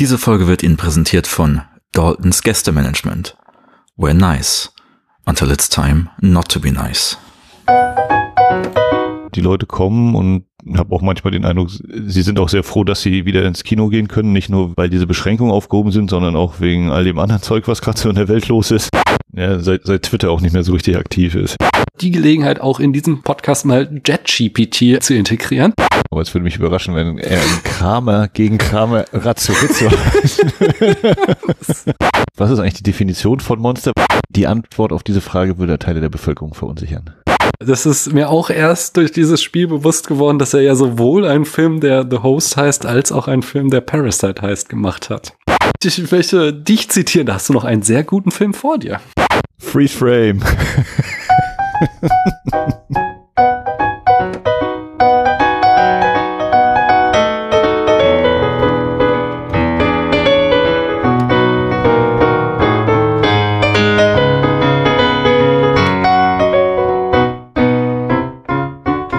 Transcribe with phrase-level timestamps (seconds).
[0.00, 1.60] Diese Folge wird Ihnen präsentiert von
[1.92, 3.36] Daltons Gästemanagement.
[3.98, 4.72] We're nice.
[5.26, 7.18] Until it's time not to be nice.
[9.34, 13.02] Die Leute kommen und habe auch manchmal den Eindruck, sie sind auch sehr froh, dass
[13.02, 14.32] sie wieder ins Kino gehen können.
[14.32, 17.82] Nicht nur, weil diese Beschränkungen aufgehoben sind, sondern auch wegen all dem anderen Zeug, was
[17.82, 18.88] gerade so in der Welt los ist.
[19.32, 21.56] Ja, seit, seit Twitter auch nicht mehr so richtig aktiv ist.
[22.00, 25.72] Die Gelegenheit, auch in diesem Podcast mal JetGPT zu integrieren.
[26.10, 29.86] Aber es würde mich überraschen, wenn er ein Kramer gegen Kramer Razzorizzo
[32.36, 33.92] Was ist eigentlich die Definition von Monster?
[34.30, 37.14] Die Antwort auf diese Frage würde Teile der Bevölkerung verunsichern.
[37.60, 41.44] Das ist mir auch erst durch dieses Spiel bewusst geworden, dass er ja sowohl einen
[41.44, 45.34] Film, der The Host heißt, als auch einen Film, der Parasite heißt, gemacht hat.
[45.82, 49.00] Ich möchte dich zitieren, da hast du noch einen sehr guten Film vor dir.
[49.58, 50.40] Freeze Frame.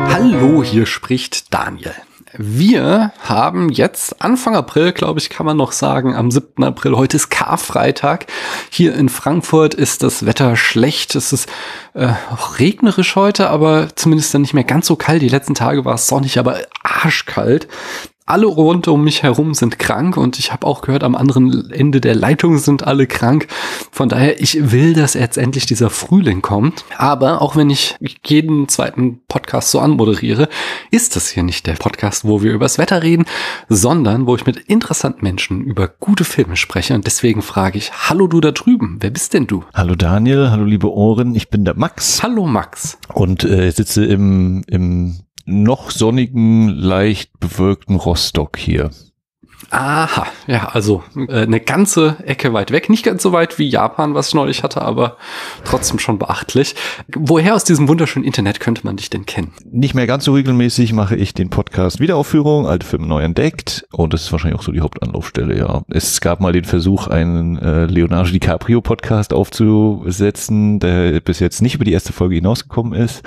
[0.09, 1.93] Hallo, hier spricht Daniel.
[2.37, 6.63] Wir haben jetzt Anfang April, glaube ich, kann man noch sagen, am 7.
[6.63, 6.95] April.
[6.95, 8.27] Heute ist Karfreitag.
[8.69, 11.15] Hier in Frankfurt ist das Wetter schlecht.
[11.15, 11.49] Es ist
[11.93, 15.21] äh, auch regnerisch heute, aber zumindest dann nicht mehr ganz so kalt.
[15.21, 17.67] Die letzten Tage war es sonnig, aber arschkalt
[18.25, 21.99] alle rund um mich herum sind krank und ich habe auch gehört, am anderen Ende
[21.99, 23.47] der Leitung sind alle krank.
[23.91, 26.85] Von daher, ich will, dass jetzt endlich dieser Frühling kommt.
[26.97, 30.49] Aber auch wenn ich jeden zweiten Podcast so anmoderiere,
[30.91, 33.25] ist das hier nicht der Podcast, wo wir übers Wetter reden,
[33.69, 36.93] sondern wo ich mit interessanten Menschen über gute Filme spreche.
[36.93, 39.63] Und deswegen frage ich, hallo du da drüben, wer bist denn du?
[39.73, 42.21] Hallo Daniel, hallo liebe Ohren, ich bin der Max.
[42.21, 42.97] Hallo Max.
[43.13, 48.91] Und äh, sitze im, im noch sonnigen, leicht bewölkten Rostock hier.
[49.69, 52.89] Aha, ja, also äh, eine ganze Ecke weit weg.
[52.89, 55.17] Nicht ganz so weit wie Japan, was ich neulich hatte, aber
[55.63, 56.75] trotzdem schon beachtlich.
[57.15, 59.53] Woher aus diesem wunderschönen Internet könnte man dich denn kennen?
[59.71, 63.85] Nicht mehr ganz so regelmäßig mache ich den Podcast Wiederaufführung, alte Filme neu entdeckt.
[63.91, 65.83] Und das ist wahrscheinlich auch so die Hauptanlaufstelle, ja.
[65.89, 71.75] Es gab mal den Versuch, einen äh, Leonardo DiCaprio Podcast aufzusetzen, der bis jetzt nicht
[71.75, 73.23] über die erste Folge hinausgekommen ist.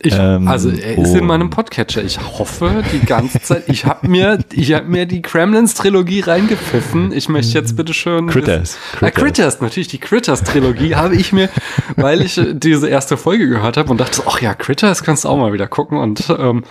[0.00, 2.02] Ich, ähm, also er ist in meinem Podcatcher.
[2.02, 7.12] Ich hoffe die ganze Zeit, ich habe mir, ich habe mir die Kremlins Trilogie reingepfiffen.
[7.12, 8.28] Ich möchte jetzt bitte schön.
[8.28, 8.78] Critters.
[8.92, 9.02] Critters.
[9.02, 11.48] Ah, Critters, natürlich die Critters Trilogie habe ich mir,
[11.96, 15.36] weil ich diese erste Folge gehört habe und dachte, ach ja, Critters kannst du auch
[15.36, 16.64] mal wieder gucken und ähm,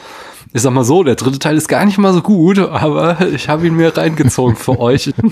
[0.53, 3.49] ich sag mal so, der dritte Teil ist gar nicht mal so gut, aber ich
[3.49, 5.13] habe ihn mir reingezogen für euch.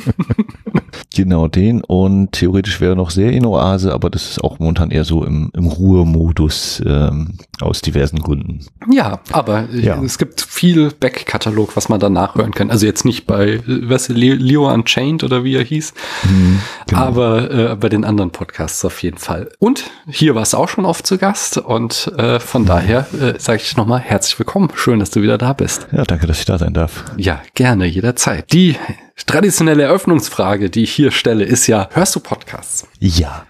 [1.15, 5.51] Genau den und theoretisch wäre noch Serienoase, aber das ist auch momentan eher so im,
[5.53, 8.65] im Ruhemodus ähm, aus diversen Gründen.
[8.91, 10.01] Ja, aber ja.
[10.01, 12.71] es gibt viel Backkatalog, was man da nachhören kann.
[12.71, 15.93] Also jetzt nicht bei, was Leo Unchained oder wie er hieß,
[16.23, 17.01] mhm, genau.
[17.01, 19.51] aber äh, bei den anderen Podcasts auf jeden Fall.
[19.59, 23.61] Und hier war es auch schon oft zu Gast und äh, von daher äh, sage
[23.63, 24.69] ich nochmal herzlich willkommen.
[24.73, 25.85] Schön, dass du wieder da bist.
[25.91, 27.03] Ja, danke, dass ich da sein darf.
[27.17, 28.53] Ja, gerne, jederzeit.
[28.53, 28.77] Die
[29.25, 32.87] traditionelle Eröffnungsfrage, die ich hier stelle, ist ja, hörst du Podcasts?
[33.01, 33.45] Ja.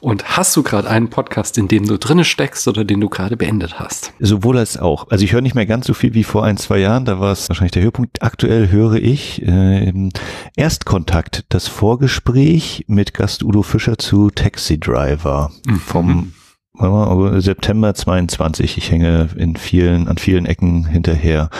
[0.00, 3.36] Und hast du gerade einen Podcast, in dem du drinne steckst oder den du gerade
[3.36, 4.14] beendet hast?
[4.18, 5.08] Sowohl als auch.
[5.08, 7.04] Also ich höre nicht mehr ganz so viel wie vor ein, zwei Jahren.
[7.04, 8.20] Da war es wahrscheinlich der Höhepunkt.
[8.20, 10.10] Aktuell höre ich äh,
[10.56, 15.78] Erstkontakt, das Vorgespräch mit Gast Udo Fischer zu Taxi Driver mhm.
[15.78, 16.32] vom
[17.40, 18.78] September 22.
[18.78, 21.50] Ich hänge in vielen, an vielen Ecken hinterher.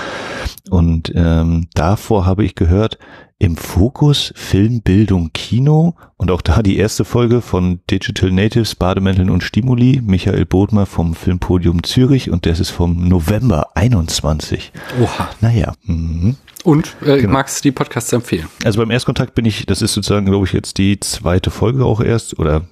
[0.71, 2.99] Und ähm, davor habe ich gehört,
[3.39, 9.29] im Fokus Film, Bildung, Kino und auch da die erste Folge von Digital Natives, Bademänteln
[9.29, 14.73] und Stimuli, Michael Bodmer vom Filmpodium Zürich und das ist vom November 21.
[15.03, 15.29] Oha.
[15.41, 15.75] Naja.
[15.85, 16.37] Mhm.
[16.65, 17.35] Und äh, genau.
[17.35, 18.49] magst du die Podcasts empfehlen?
[18.65, 22.01] Also beim Erstkontakt bin ich, das ist sozusagen, glaube ich, jetzt die zweite Folge auch
[22.01, 22.63] erst oder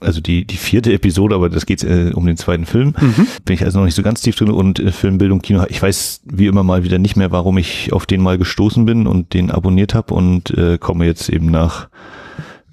[0.00, 2.94] also die, die vierte Episode, aber das geht äh, um den zweiten Film.
[3.00, 3.26] Mhm.
[3.44, 5.64] Bin ich also noch nicht so ganz tief drin und äh, Filmbildung, Kino.
[5.68, 9.06] Ich weiß wie immer mal wieder nicht mehr, warum ich auf den mal gestoßen bin
[9.06, 11.88] und den abonniert habe und äh, komme jetzt eben nach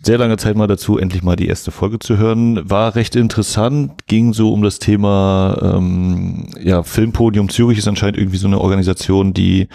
[0.06, 2.70] sehr lange Zeit mal dazu, endlich mal die erste Folge zu hören.
[2.70, 8.38] War recht interessant, ging so um das Thema, ähm, ja, Filmpodium Zürich ist anscheinend irgendwie
[8.38, 9.68] so eine Organisation, die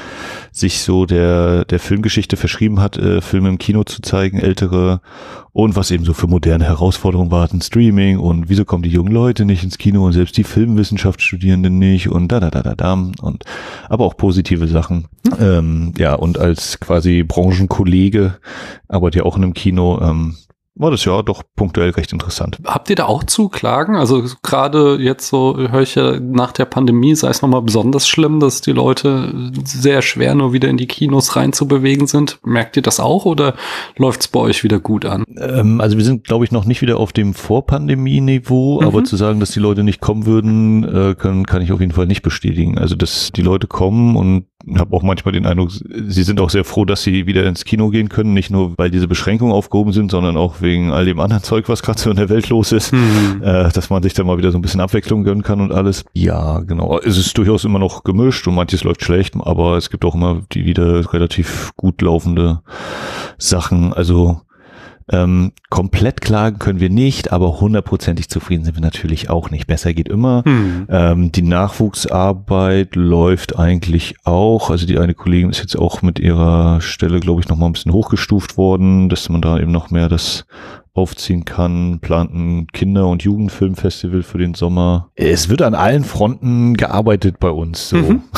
[0.53, 5.00] sich so der, der Filmgeschichte verschrieben hat, äh, Filme im Kino zu zeigen, ältere
[5.52, 9.44] und was eben so für moderne Herausforderungen warten, Streaming und wieso kommen die jungen Leute
[9.44, 13.44] nicht ins Kino und selbst die Filmwissenschaftsstudierenden nicht und da, da, da, da, da und
[13.88, 15.08] aber auch positive Sachen.
[15.25, 15.37] Mhm.
[15.41, 18.37] Ähm, ja, und als quasi Branchenkollege,
[18.88, 20.37] arbeitet ja auch in einem Kino, ähm,
[20.81, 22.59] war das ja doch punktuell recht interessant.
[22.65, 23.97] Habt ihr da auch zu klagen?
[23.97, 28.41] Also gerade jetzt so höre ich ja nach der Pandemie sei es nochmal besonders schlimm,
[28.41, 32.38] dass die Leute sehr schwer nur wieder in die Kinos reinzubewegen sind.
[32.44, 33.55] Merkt ihr das auch oder
[33.97, 35.25] läuft es bei euch wieder gut an?
[35.37, 38.87] Ähm, also wir sind, glaube ich, noch nicht wieder auf dem Vorpandemie-Niveau, mhm.
[38.87, 41.93] aber zu sagen, dass die Leute nicht kommen würden, äh, können, kann ich auf jeden
[41.93, 42.79] Fall nicht bestätigen.
[42.79, 44.47] Also dass die Leute kommen und
[44.77, 47.89] habe auch manchmal den Eindruck, sie sind auch sehr froh, dass sie wieder ins Kino
[47.89, 51.43] gehen können, nicht nur weil diese Beschränkungen aufgehoben sind, sondern auch wegen all dem anderen
[51.43, 53.43] Zeug, was gerade so in der Welt los ist, mhm.
[53.43, 56.05] äh, dass man sich da mal wieder so ein bisschen Abwechslung gönnen kann und alles.
[56.12, 56.99] Ja, genau.
[56.99, 60.43] Es ist durchaus immer noch gemischt und manches läuft schlecht, aber es gibt auch immer
[60.53, 62.61] die wieder relativ gut laufende
[63.39, 63.93] Sachen.
[63.93, 64.41] Also
[65.12, 69.67] ähm, komplett klagen können wir nicht, aber hundertprozentig zufrieden sind wir natürlich auch nicht.
[69.67, 70.43] Besser geht immer.
[70.45, 70.87] Hm.
[70.89, 74.71] Ähm, die Nachwuchsarbeit läuft eigentlich auch.
[74.71, 77.73] Also die eine Kollegin ist jetzt auch mit ihrer Stelle, glaube ich, noch mal ein
[77.73, 80.45] bisschen hochgestuft worden, dass man da eben noch mehr das
[80.93, 85.11] aufziehen kann, plant ein Kinder- und Jugendfilmfestival für den Sommer.
[85.15, 87.97] Es wird an allen Fronten gearbeitet bei uns, so.
[87.97, 88.23] Mhm.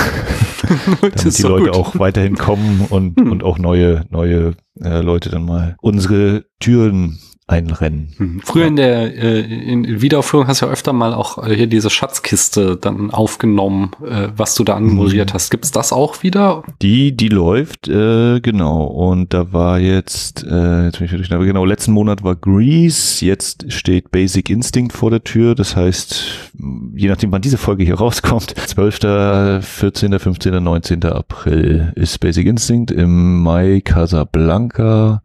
[1.01, 1.77] damit die Leute gut.
[1.77, 3.33] auch weiterhin kommen und, mhm.
[3.33, 7.19] und auch neue, neue äh, Leute dann mal unsere Türen
[7.53, 8.09] einrennen.
[8.17, 8.41] Hm.
[8.45, 11.91] Früher in der äh, in Wiederaufführung hast du ja öfter mal auch äh, hier diese
[11.91, 15.35] Schatzkiste dann aufgenommen, äh, was du da anmoderiert mhm.
[15.35, 15.51] hast.
[15.51, 16.63] Gibt's das auch wieder?
[16.81, 18.85] Die, die läuft, äh, genau.
[18.85, 23.25] Und da war jetzt, äh, jetzt bin ich durch, aber genau, letzten Monat war Grease,
[23.25, 25.55] jetzt steht Basic Instinct vor der Tür.
[25.55, 26.53] Das heißt,
[26.95, 31.05] je nachdem wann diese Folge hier rauskommt, 12., 14., 15., 19.
[31.05, 35.23] April ist Basic Instinct, im Mai Casablanca,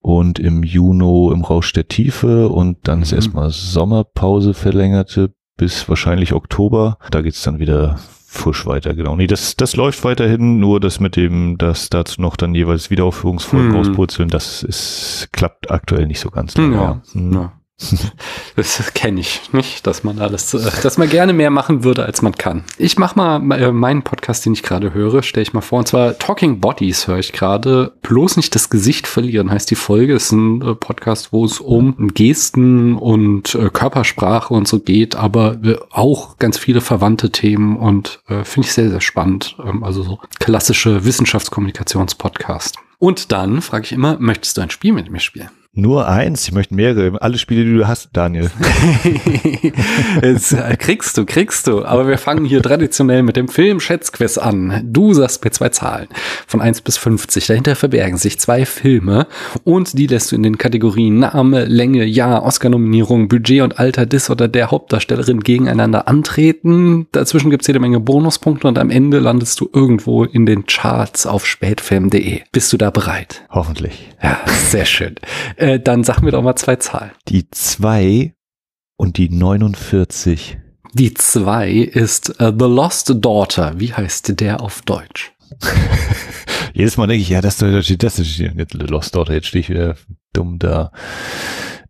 [0.00, 3.16] und im Juni im Rausch der Tiefe und dann ist mhm.
[3.16, 6.98] erstmal Sommerpause verlängerte bis wahrscheinlich Oktober.
[7.10, 7.98] Da geht's dann wieder
[8.30, 9.16] fusch weiter, genau.
[9.16, 13.70] Nee, das, das läuft weiterhin, nur das mit dem, dass dazu noch dann jeweils Wiederaufführungsfolgen
[13.70, 13.76] mhm.
[13.76, 16.56] rauspurzeln, das ist, klappt aktuell nicht so ganz.
[16.56, 16.82] Lange, ja.
[16.82, 17.02] ja.
[17.14, 17.50] Mhm.
[18.56, 22.22] Das kenne ich nicht, dass man alles, äh, dass man gerne mehr machen würde, als
[22.22, 22.64] man kann.
[22.76, 25.78] Ich mache mal äh, meinen Podcast, den ich gerade höre, stelle ich mal vor.
[25.78, 27.92] Und zwar Talking Bodies höre ich gerade.
[28.02, 30.14] Bloß nicht das Gesicht verlieren heißt die Folge.
[30.14, 35.58] Ist ein äh, Podcast, wo es um Gesten und Körpersprache und so geht, aber
[35.90, 39.56] auch ganz viele verwandte Themen und finde ich sehr, sehr spannend.
[39.64, 42.76] Ähm, also so klassische Wissenschaftskommunikationspodcast.
[42.98, 45.50] Und dann frage ich immer, möchtest du ein Spiel mit mir spielen?
[45.78, 47.22] Nur eins, ich möchte mehrere.
[47.22, 48.50] Alle Spiele, die du hast, Daniel.
[50.22, 51.84] Jetzt äh, kriegst du, kriegst du.
[51.84, 54.82] Aber wir fangen hier traditionell mit dem Film-Schätzquiz an.
[54.84, 56.08] Du sagst mir zwei Zahlen.
[56.48, 57.46] Von 1 bis 50.
[57.46, 59.28] Dahinter verbergen sich zwei Filme.
[59.62, 64.30] Und die lässt du in den Kategorien Name, Länge, Jahr, Oscar-Nominierung, Budget und Alter des
[64.30, 67.06] oder der Hauptdarstellerin gegeneinander antreten.
[67.12, 71.46] Dazwischen gibt's jede Menge Bonuspunkte und am Ende landest du irgendwo in den Charts auf
[71.46, 72.40] spätfilm.de.
[72.50, 73.44] Bist du da bereit?
[73.50, 74.08] Hoffentlich.
[74.20, 75.14] Ja, sehr schön.
[75.68, 77.10] Äh, dann sag mir doch mal zwei Zahlen.
[77.28, 78.32] Die zwei
[78.96, 80.56] und die 49.
[80.94, 83.74] Die zwei ist uh, The Lost Daughter.
[83.76, 85.34] Wie heißt der auf Deutsch?
[86.72, 89.34] Jedes Mal denke ich, ja, das, das, das ist The Lost Daughter.
[89.34, 89.96] Jetzt stehe ich wieder
[90.32, 90.90] dumm da.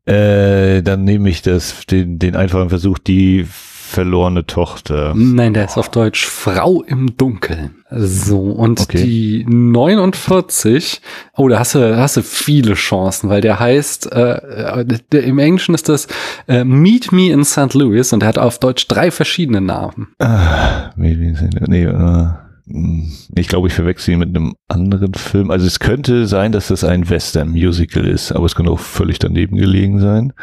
[0.06, 3.46] Äh, dann nehme ich das, den, den einfachen Versuch, die
[3.88, 5.14] verlorene Tochter.
[5.16, 7.76] Nein, der ist auf Deutsch Frau im Dunkeln.
[7.90, 9.02] So, und okay.
[9.02, 11.00] die 49,
[11.36, 15.74] oh, da hast du, hast du viele Chancen, weil der heißt, äh, der, im Englischen
[15.74, 16.06] ist das
[16.46, 17.72] äh, Meet Me in St.
[17.74, 20.08] Louis und der hat auf Deutsch drei verschiedene Namen.
[20.18, 22.28] Ah, nee, äh,
[22.70, 25.50] hm, ich glaube, ich verwechsel ihn mit einem anderen Film.
[25.50, 29.56] Also es könnte sein, dass das ein Western-Musical ist, aber es könnte auch völlig daneben
[29.56, 30.34] gelegen sein.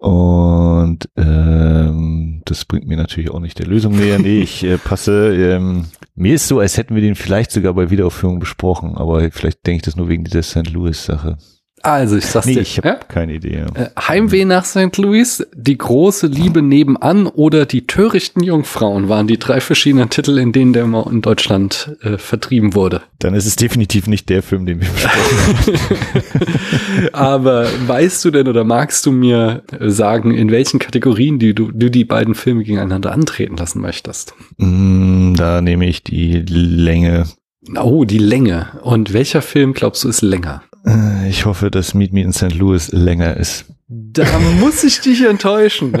[0.00, 4.18] Und ähm, das bringt mir natürlich auch nicht der Lösung näher.
[4.18, 5.34] Nee, ich äh, passe.
[5.34, 9.66] Ähm, mir ist so, als hätten wir den vielleicht sogar bei Wiederaufführung besprochen, aber vielleicht
[9.66, 10.70] denke ich das nur wegen dieser St.
[10.70, 11.36] Louis-Sache.
[11.82, 12.60] Also ich sag's nee, dir.
[12.60, 12.94] Ich habe ja?
[12.94, 13.64] keine Idee.
[13.74, 14.96] Äh, Heimweh nach St.
[14.98, 20.52] Louis, die große Liebe nebenan oder die törichten Jungfrauen waren die drei verschiedenen Titel, in
[20.52, 23.02] denen der immer in Deutschland äh, vertrieben wurde.
[23.18, 27.08] Dann ist es definitiv nicht der Film, den wir besprochen haben.
[27.12, 31.90] Aber weißt du denn oder magst du mir sagen, in welchen Kategorien die du, du
[31.90, 34.34] die beiden Filme gegeneinander antreten lassen möchtest?
[34.58, 37.24] Mm, da nehme ich die Länge.
[37.78, 38.68] Oh, die Länge.
[38.82, 40.62] Und welcher Film glaubst du ist länger?
[40.86, 42.54] Äh, ich hoffe, dass Meet Me in St.
[42.54, 43.66] Louis länger ist.
[43.88, 44.24] Da
[44.60, 45.92] muss ich dich enttäuschen.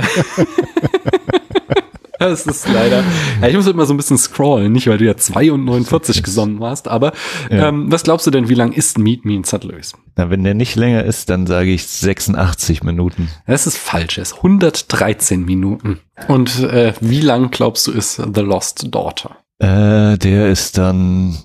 [2.20, 3.02] Das ist leider.
[3.40, 6.86] Ja, ich muss immer so ein bisschen scrollen, nicht weil du ja 42 gesonnen warst,
[6.86, 7.14] aber
[7.50, 7.68] ja.
[7.68, 9.64] ähm, was glaubst du denn, wie lang ist Meet Me in St.
[9.64, 9.94] Louis?
[10.16, 13.30] Na, wenn der nicht länger ist, dann sage ich 86 Minuten.
[13.46, 16.00] Das ist falsch, es ist 113 Minuten.
[16.28, 19.38] Und äh, wie lang glaubst du ist The Lost Daughter?
[19.58, 21.38] Äh, der ist dann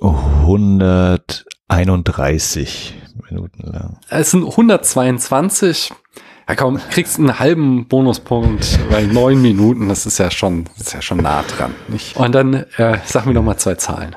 [0.00, 2.94] 100 31,
[3.30, 3.96] Minuten lang.
[4.10, 5.90] Es sind 122.
[6.46, 11.00] Ja komm, kriegst einen halben Bonuspunkt, weil neun Minuten, das ist ja schon, ist ja
[11.00, 11.74] schon nah dran.
[11.88, 12.16] Nicht?
[12.16, 14.14] Und dann äh, sag mir noch mal zwei Zahlen.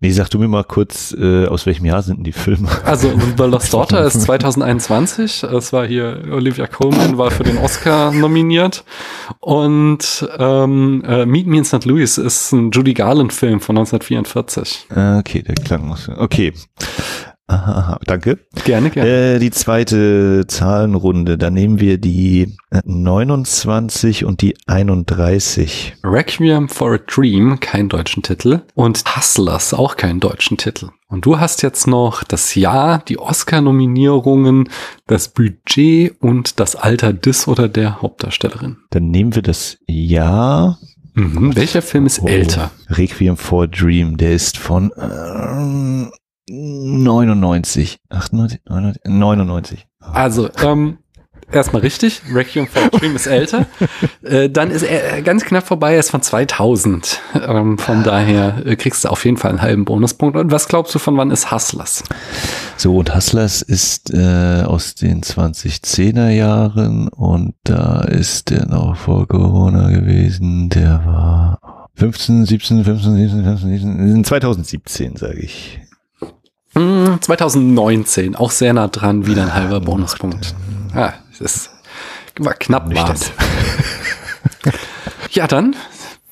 [0.00, 2.68] Nee, sag du mir mal kurz, äh, aus welchem Jahr sind denn die Filme?
[2.84, 5.42] Also The Lost Daughter ist 2021.
[5.44, 8.84] Es war hier Olivia Colman war für den Oscar nominiert
[9.40, 11.84] und ähm, äh, Meet Me in St.
[11.84, 14.86] Louis ist ein Judy Garland Film von 1944.
[14.94, 16.08] Äh, okay, der klang muss.
[16.08, 16.52] Okay.
[17.50, 18.38] Aha, aha, danke.
[18.64, 19.10] Gerne, gerne.
[19.34, 25.96] Äh, die zweite Zahlenrunde, da nehmen wir die äh, 29 und die 31.
[26.04, 28.60] Requiem for a Dream, keinen deutschen Titel.
[28.74, 30.90] Und Hustlers, auch keinen deutschen Titel.
[31.08, 34.68] Und du hast jetzt noch das Jahr, die Oscar-Nominierungen,
[35.08, 38.76] das Budget und das Alter des oder der Hauptdarstellerin.
[38.90, 40.78] Dann nehmen wir das Jahr.
[41.14, 41.56] Mhm.
[41.56, 42.70] Welcher Film ist Oh, älter?
[42.90, 46.12] Requiem for a Dream, der ist von ähm,
[46.50, 49.86] 99, 98, 99, 99.
[50.00, 50.98] Also, ähm,
[51.52, 52.22] erstmal richtig.
[52.32, 53.66] Requiem for a Dream ist älter.
[54.22, 57.20] äh, dann ist er ganz knapp vorbei, er ist von 2000.
[57.46, 60.36] Ähm, von daher äh, kriegst du auf jeden Fall einen halben Bonuspunkt.
[60.36, 62.02] Und was glaubst du, von wann ist Hustlers?
[62.76, 69.28] So, und Hustlers ist äh, aus den 2010er Jahren und da ist der noch vor
[69.28, 75.80] Corona gewesen, der war 15, 17, 15, 17, 15, 17, 2017, sage ich.
[76.80, 80.54] Hm, 2019, auch sehr nah dran, wieder ein halber Bonuspunkt.
[80.94, 81.70] Ah, das
[82.38, 83.32] war knapp war's.
[85.32, 85.76] Ja, dann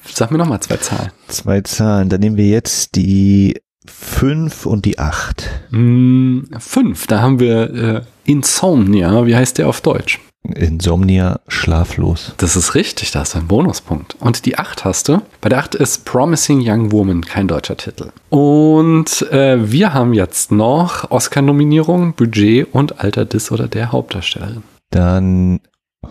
[0.02, 1.12] sag mir noch mal zwei Zahlen.
[1.28, 5.49] Zwei Zahlen, dann nehmen wir jetzt die 5 und die 8.
[5.71, 9.26] Hm, fünf, da haben wir äh, Insomnia.
[9.26, 10.19] Wie heißt der auf Deutsch?
[10.55, 12.35] Insomnia, schlaflos.
[12.38, 14.17] Das ist richtig, da hast du einen Bonuspunkt.
[14.21, 15.21] Und die 8 hast du.
[15.40, 18.11] Bei der 8 ist Promising Young Woman, kein deutscher Titel.
[18.31, 24.62] Und äh, wir haben jetzt noch Oscar-Nominierung, Budget und Alter des oder der Hauptdarstellerin.
[24.90, 25.61] Dann,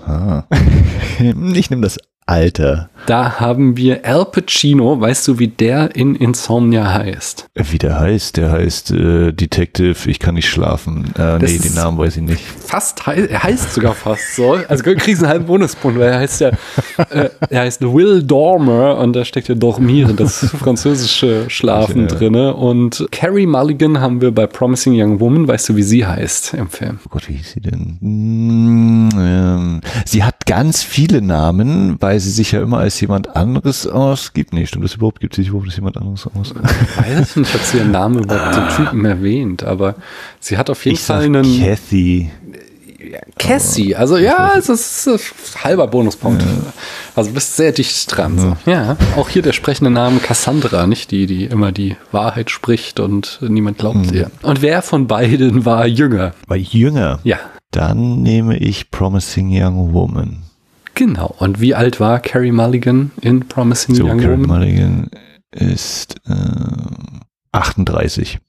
[0.06, 0.44] ah,
[1.53, 2.89] ich nehme das Alter.
[3.05, 5.00] Da haben wir Al Pacino.
[5.00, 7.48] Weißt du, wie der in Insomnia heißt?
[7.55, 11.05] Wie der heißt, der heißt äh, Detective, ich kann nicht schlafen.
[11.15, 12.41] Äh, Das nee, den Namen weiß ich nicht.
[12.41, 14.57] Fast, hei- er heißt sogar fast so.
[14.67, 16.50] Also du kriegst einen halben Bonuspunkt, weil er heißt ja,
[17.12, 22.07] äh, er heißt Will Dormer und da steckt ja Dormieren, das französische Schlafen Ja.
[22.07, 22.53] drinne.
[22.55, 25.48] Und Carrie Mulligan haben wir bei Promising Young Woman.
[25.48, 27.00] Weißt du, wie sie heißt im Film?
[27.05, 27.98] Oh Gott, wie hieß sie denn?
[28.01, 33.88] Hm, ähm, sie hat ganz viele Namen, weil sie sich ja immer als jemand anderes
[33.88, 34.54] ausgibt.
[34.54, 35.20] Nee, stimmt das überhaupt?
[35.20, 36.54] Gibt sie sich überhaupt als jemand anderes aus?
[36.98, 39.96] Weiß ich nicht, ob sie ihren Namen überhaupt den Typen erwähnt, aber
[40.40, 42.30] sie hat auf jeden Ich Fall einen Kathy.
[43.38, 43.96] Cassie.
[43.96, 46.44] Also ja, es ist, ist halber Bonuspunkt.
[47.16, 48.38] Also du bist sehr dicht dran.
[48.38, 48.58] So.
[48.70, 53.40] Ja, auch hier der sprechende Name Cassandra, nicht die, die immer die Wahrheit spricht und
[53.42, 54.30] niemand glaubt ihr.
[54.42, 56.34] Und wer von beiden war jünger?
[56.48, 57.20] War jünger.
[57.24, 57.38] Ja,
[57.72, 60.44] Dann nehme ich Promising Young Woman.
[60.98, 61.34] Genau.
[61.39, 64.42] Und wie alt war Carrie Mulligan in Promising So, Young Woman?
[64.42, 65.10] Mulligan
[65.51, 66.34] ist äh,
[67.51, 68.39] 38.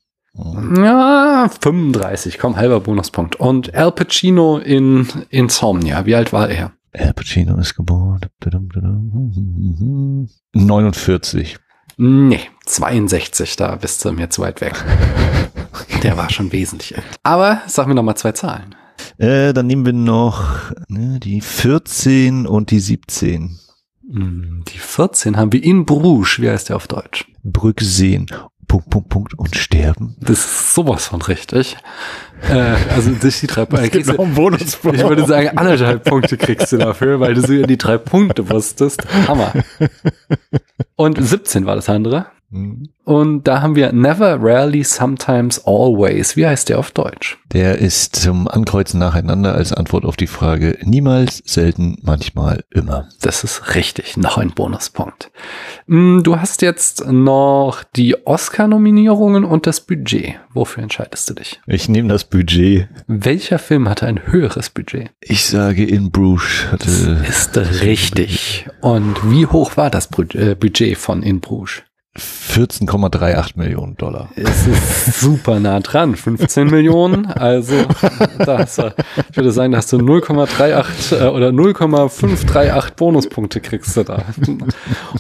[0.76, 3.36] Ja, 35, komm, halber Bonuspunkt.
[3.36, 6.72] Und Al Pacino in Insomnia, wie alt war er?
[6.92, 8.20] Al Pacino ist geboren.
[10.54, 11.56] 49.
[12.00, 14.74] Nee, 62, da bist du mir zu weit weg.
[16.04, 16.94] Der war schon wesentlich.
[17.24, 18.76] Aber sag mir noch mal zwei Zahlen.
[19.18, 23.58] Äh, dann nehmen wir noch ne, die 14 und die 17.
[24.10, 26.40] Hm, Die 14 haben wir in Bruges.
[26.40, 27.26] Wie heißt der auf Deutsch?
[27.42, 28.26] Brücke sehen.
[28.68, 30.14] Punkt, Punkt, Punkt und sterben.
[30.20, 31.76] Das ist sowas von richtig.
[32.50, 33.88] Äh, also durch die drei Punkte.
[33.90, 34.60] kriegst du- ein Bonus.
[34.62, 39.02] Ich würde sagen, anderthalb Punkte kriegst du dafür, weil du sogar die drei Punkte wusstest.
[39.26, 39.52] Hammer.
[40.96, 42.26] Und 17 war das andere.
[42.50, 46.34] Und da haben wir Never, Rarely, Sometimes, Always.
[46.36, 47.38] Wie heißt der auf Deutsch?
[47.52, 53.08] Der ist zum Ankreuzen nacheinander als Antwort auf die Frage niemals, selten, manchmal, immer.
[53.20, 54.16] Das ist richtig.
[54.16, 55.30] Noch ein Bonuspunkt.
[55.88, 60.36] Hm, Du hast jetzt noch die Oscar-Nominierungen und das Budget.
[60.52, 61.60] Wofür entscheidest du dich?
[61.66, 62.88] Ich nehme das Budget.
[63.06, 65.10] Welcher Film hatte ein höheres Budget?
[65.20, 66.88] Ich sage in Bruges hatte
[67.28, 68.66] Ist richtig.
[68.80, 71.82] Und wie hoch war das äh, Budget von In Bruges?
[72.16, 74.28] 14,38 Millionen Dollar.
[74.34, 76.16] Es ist super nah dran.
[76.16, 77.26] 15 Millionen.
[77.26, 77.74] Also,
[78.38, 78.94] da hast du,
[79.30, 84.24] ich würde sagen, da hast du 0,38 äh, oder 0,538 Bonuspunkte kriegst du da.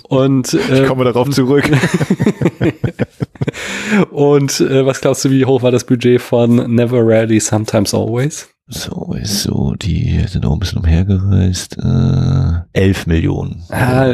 [0.08, 1.70] Und, äh, Kommen wir darauf zurück.
[4.10, 8.48] und äh, was glaubst du, wie hoch war das Budget von Never Rarely, Sometimes Always?
[8.70, 11.78] So ist so, die sind auch ein bisschen umhergereist.
[11.78, 13.62] Äh, 11 Millionen.
[13.70, 14.12] Ah,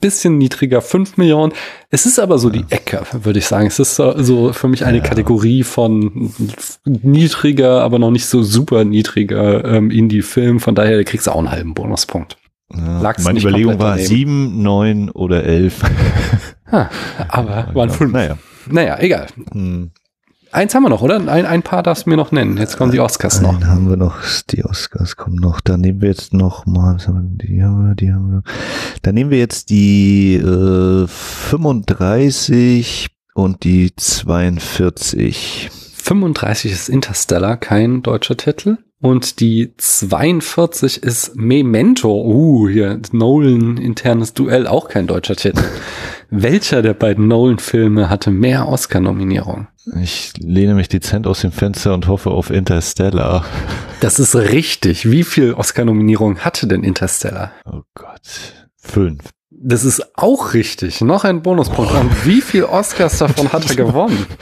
[0.00, 1.52] bisschen niedriger, 5 Millionen.
[1.90, 3.66] Es ist aber so die Ecke, würde ich sagen.
[3.66, 5.02] Es ist so, so für mich eine Ja.
[5.04, 6.32] Kategorie von
[6.86, 10.60] niedriger, aber noch nicht so super niedriger ähm, Indie-Film.
[10.60, 12.38] Von daher kriegst du auch einen halben Bonuspunkt.
[12.74, 13.02] Ja.
[13.02, 14.08] Lag's Meine Überlegung war daneben.
[14.08, 15.82] 7, 9 oder 11.
[16.72, 16.90] Ha,
[17.28, 18.12] aber waren fünf.
[18.12, 18.38] Naja.
[18.66, 19.26] Naja, egal.
[19.52, 19.90] Hm.
[20.52, 21.14] Eins haben wir noch, oder?
[21.16, 22.56] Ein, ein paar darfst du mir noch nennen.
[22.56, 23.54] Jetzt kommen die Oscars noch.
[23.54, 24.16] Einen haben wir noch,
[24.50, 25.60] die Oscars kommen noch.
[25.60, 28.42] Dann nehmen wir jetzt noch mal, was haben wir, die haben wir, die haben wir.
[29.02, 35.70] Dann nehmen wir jetzt die äh, 35 und die 42.
[36.02, 38.78] 35 ist Interstellar, kein deutscher Titel.
[39.00, 42.10] Und die 42 ist Memento.
[42.10, 45.62] Uh, hier Nolan internes Duell, auch kein deutscher Titel.
[46.30, 49.68] Welcher der beiden Nolan-Filme hatte mehr Oscar-Nominierungen?
[50.00, 53.44] Ich lehne mich dezent aus dem Fenster und hoffe auf Interstellar.
[54.00, 55.10] Das ist richtig.
[55.10, 57.52] Wie viel Oscar-Nominierungen hatte denn Interstellar?
[57.64, 58.20] Oh Gott.
[58.76, 59.22] Fünf.
[59.62, 61.02] Das ist auch richtig.
[61.02, 61.92] Noch ein Bonuspunkt.
[61.92, 64.26] Und wie viel Oscars davon hat er gewonnen?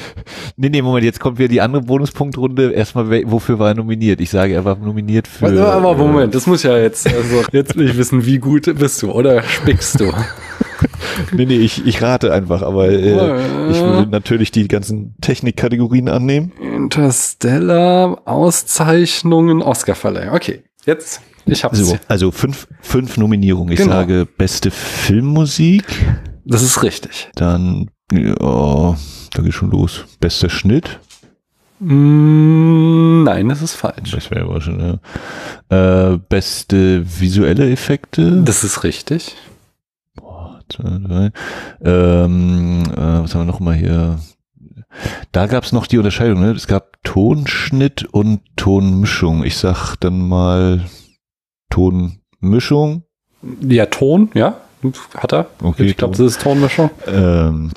[0.61, 2.73] Nee, nee, Moment, jetzt kommt wieder die andere Bonuspunktrunde.
[2.73, 4.21] Erstmal, wofür war er nominiert?
[4.21, 5.47] Ich sage, er war nominiert für.
[5.47, 9.01] Aber, aber äh, Moment, das muss ja jetzt, also jetzt ich wissen, wie gut bist
[9.03, 10.13] du oder spickst du?
[11.33, 16.53] Nee, nee, ich, ich rate einfach, aber äh, ich würde natürlich die ganzen Technikkategorien annehmen.
[16.61, 20.35] Interstellar, Auszeichnungen, Oscarverleihung.
[20.35, 21.79] Okay, jetzt, ich hab's.
[21.79, 23.73] So, also fünf, fünf Nominierungen.
[23.73, 23.93] Ich Genau.
[23.93, 25.85] sage beste Filmmusik,
[26.45, 27.31] Das ist richtig.
[27.35, 30.05] dann, ja, da geht schon los.
[30.21, 31.01] Bester Schnitt,
[31.81, 34.11] Mm, nein, das ist falsch.
[34.11, 34.99] das wäre aber schon,
[35.71, 36.13] ja.
[36.13, 38.43] Äh, beste visuelle Effekte.
[38.43, 39.37] Das ist richtig.
[40.69, 41.31] Zwei, drei.
[41.83, 44.19] Ähm, äh, was haben wir noch mal hier?
[45.33, 46.51] Da gab es noch die Unterscheidung, ne?
[46.53, 49.45] Es gab Tonschnitt und Tonmischung.
[49.45, 50.83] Ich sag dann mal
[51.71, 53.05] Tonmischung.
[53.61, 54.57] Ja, Ton, ja,
[55.17, 55.47] hat er.
[55.63, 56.91] Okay, ich glaube, das ist Tonmischung.
[57.07, 57.71] Ähm,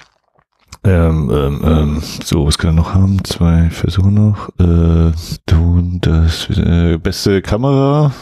[0.84, 3.24] ähm, ähm, ähm, so, was kann er noch haben?
[3.24, 4.50] Zwei Versuche noch.
[4.60, 5.12] Äh,
[5.46, 8.14] Ton, das äh, beste Kamera.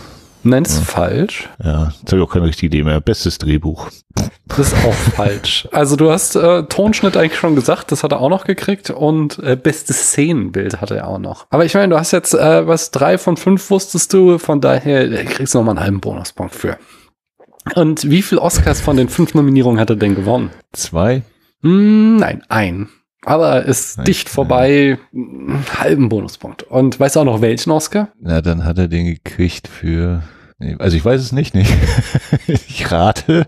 [0.43, 1.49] Nein, das ist falsch.
[1.63, 3.01] Ja, jetzt habe ich auch keine richtige Idee mehr.
[3.01, 3.89] Bestes Drehbuch.
[4.47, 5.67] Das ist auch falsch.
[5.71, 9.39] Also du hast äh, Tonschnitt eigentlich schon gesagt, das hat er auch noch gekriegt und
[9.39, 11.45] äh, bestes Szenenbild hatte er auch noch.
[11.49, 15.11] Aber ich meine, du hast jetzt äh, was drei von fünf wusstest du, von daher
[15.11, 16.77] äh, kriegst du noch mal einen halben Bonuspunkt für.
[17.75, 20.51] Und wie viel Oscars von den fünf Nominierungen hat er denn gewonnen?
[20.71, 21.21] Zwei.
[21.61, 22.89] Hm, nein, ein.
[23.29, 26.63] Aber ist Nein, dicht vorbei, einen halben Bonuspunkt.
[26.63, 28.09] Und weißt du auch noch welchen Oscar?
[28.19, 30.23] Na, dann hat er den gekriegt für.
[30.57, 31.71] Nee, also ich weiß es nicht, nicht.
[32.47, 33.45] ich rate.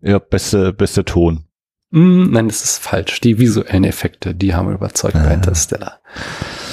[0.00, 1.44] Ja, bester, bester Ton.
[1.92, 3.20] Hm, nein, das ist falsch.
[3.20, 5.34] Die visuellen Effekte, die haben überzeugt bei Ah.
[5.34, 6.00] Interstellar.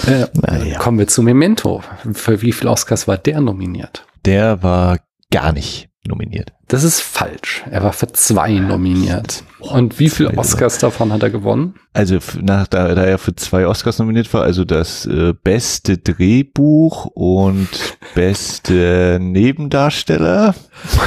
[0.06, 0.80] Äh, Naja.
[0.80, 1.84] Kommen wir zu Memento.
[2.14, 4.06] Für wie viele Oscars war der nominiert?
[4.26, 5.00] Der war
[5.32, 6.54] gar nicht nominiert.
[6.68, 7.64] Das ist falsch.
[7.70, 9.44] Er war für zwei nominiert.
[9.60, 11.76] Und wie viele zwei Oscars davon hat er gewonnen?
[11.94, 17.06] Also nach, da, da er für zwei Oscars nominiert war, also das äh, beste Drehbuch
[17.06, 17.70] und
[18.16, 20.56] beste Nebendarsteller.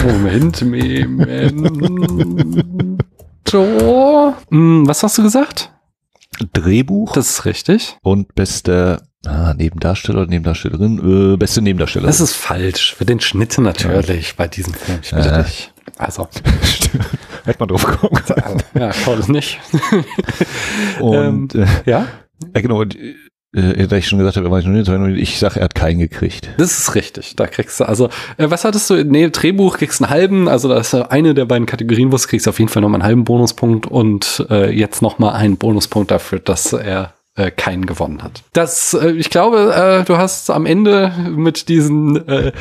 [0.05, 1.55] Moment, Memento.
[4.51, 5.73] Hm, was hast du gesagt?
[6.53, 7.99] Drehbuch Das ist richtig.
[8.03, 11.33] und bester ah, Nebendarsteller oder Nebendarstellerin.
[11.35, 12.07] Äh, beste Nebendarsteller.
[12.07, 12.95] Das ist falsch.
[12.95, 14.99] Für den Schnitt natürlich bei diesem Film.
[15.03, 15.43] Ich bitte Ja.
[15.43, 15.71] dich.
[15.99, 16.29] Also,
[17.45, 18.63] Hätte man drauf kommen können.
[18.75, 19.59] ja, schau das nicht.
[21.01, 22.07] Und äh, Ja,
[22.55, 22.97] ja, genau, und,
[23.53, 24.51] äh, da ich schon gesagt habe, er
[25.17, 26.49] ich sage, er hat keinen gekriegt.
[26.59, 27.35] das ist richtig.
[27.37, 28.07] Da kriegst du, also,
[28.39, 29.05] äh, was hattest du?
[29.05, 32.49] Nee, Drehbuch kriegst einen halben, also da ist eine der beiden Kategorien, wo du kriegst
[32.49, 36.73] auf jeden Fall nochmal einen halben Bonuspunkt und äh, jetzt nochmal einen Bonuspunkt dafür, dass
[36.73, 38.43] er äh, keinen gewonnen hat.
[38.53, 42.53] Das, äh, ich glaube, äh, du hast am Ende mit diesen äh,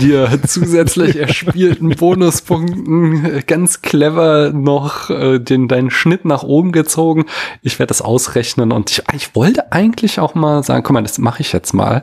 [0.00, 7.26] dir zusätzlich erspielten Bonuspunkten ganz clever noch äh, den deinen Schnitt nach oben gezogen.
[7.62, 11.18] Ich werde das ausrechnen und ich, ich wollte eigentlich auch mal sagen, guck mal, das
[11.18, 12.02] mache ich jetzt mal,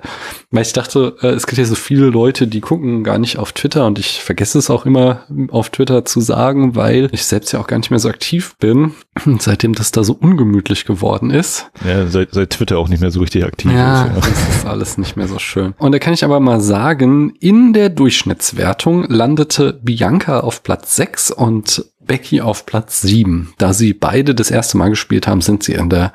[0.51, 3.51] weil ich dachte, äh, es gibt ja so viele Leute, die gucken gar nicht auf
[3.53, 7.60] Twitter und ich vergesse es auch immer auf Twitter zu sagen, weil ich selbst ja
[7.60, 8.93] auch gar nicht mehr so aktiv bin,
[9.39, 11.71] seitdem das da so ungemütlich geworden ist.
[11.86, 14.17] Ja, seit, seit Twitter auch nicht mehr so richtig aktiv Ja, ist.
[14.28, 15.74] das ist alles nicht mehr so schön.
[15.78, 21.32] Und da kann ich aber mal sagen, in der Durchschnittswertung landete Bianca auf Platz 6
[21.32, 23.54] und Becky auf Platz 7.
[23.58, 26.13] Da sie beide das erste Mal gespielt haben, sind sie in der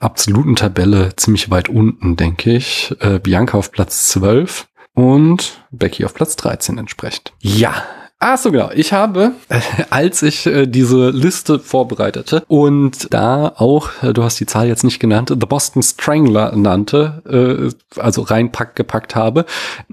[0.00, 2.94] absoluten Tabelle ziemlich weit unten, denke ich.
[3.00, 7.32] Äh, Bianca auf Platz 12 und Becky auf Platz 13 entsprechend.
[7.40, 7.72] Ja,
[8.20, 8.70] Ach so, genau.
[8.74, 9.30] Ich habe,
[9.90, 14.82] als ich äh, diese Liste vorbereitete und da auch, äh, du hast die Zahl jetzt
[14.82, 19.44] nicht genannt, The Boston Strangler nannte, äh, also reinpackt gepackt habe,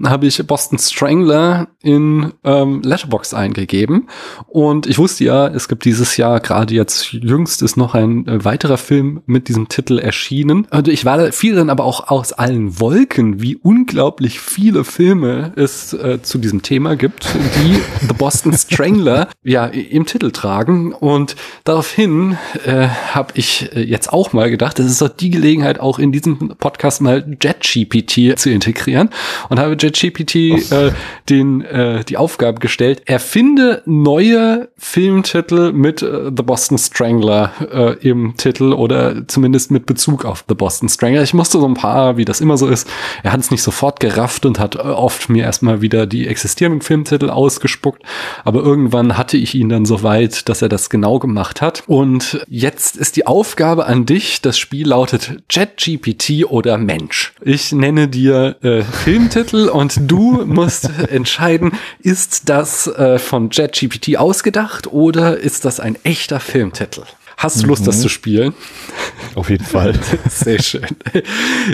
[0.04, 4.08] habe ich Boston Strangler in ähm, Letterbox eingegeben
[4.48, 8.44] und ich wusste ja, es gibt dieses Jahr gerade jetzt jüngst ist noch ein äh,
[8.44, 12.80] weiterer Film mit diesem Titel erschienen und ich war fiel dann aber auch aus allen
[12.80, 17.28] Wolken, wie unglaublich viele Filme es äh, zu diesem Thema gibt,
[17.62, 20.92] die The Boston Strangler ja im Titel tragen.
[20.92, 25.80] Und daraufhin äh, habe ich äh, jetzt auch mal gedacht, es ist doch die Gelegenheit,
[25.80, 29.10] auch in diesem Podcast mal JetGPT zu integrieren
[29.48, 30.34] und habe JetGPT
[30.72, 30.92] äh,
[31.28, 38.36] den äh, die Aufgabe gestellt, erfinde neue Filmtitel mit äh, The Boston Strangler äh, im
[38.36, 41.22] Titel oder zumindest mit Bezug auf The Boston Strangler.
[41.22, 42.88] Ich musste so ein paar, wie das immer so ist,
[43.22, 46.80] er hat es nicht sofort gerafft und hat äh, oft mir erstmal wieder die existierenden
[46.80, 48.02] Filmtitel ausgespuckt.
[48.44, 51.82] Aber irgendwann hatte ich ihn dann so weit, dass er das genau gemacht hat.
[51.86, 54.40] Und jetzt ist die Aufgabe an dich.
[54.42, 57.32] Das Spiel lautet ChatGPT oder Mensch.
[57.42, 64.92] Ich nenne dir äh, Filmtitel und du musst entscheiden, ist das äh, von ChatGPT ausgedacht
[64.92, 67.02] oder ist das ein echter Filmtitel?
[67.36, 67.86] Hast du Lust, mhm.
[67.86, 68.54] das zu spielen?
[69.34, 69.94] Auf jeden Fall.
[70.30, 70.86] Sehr schön.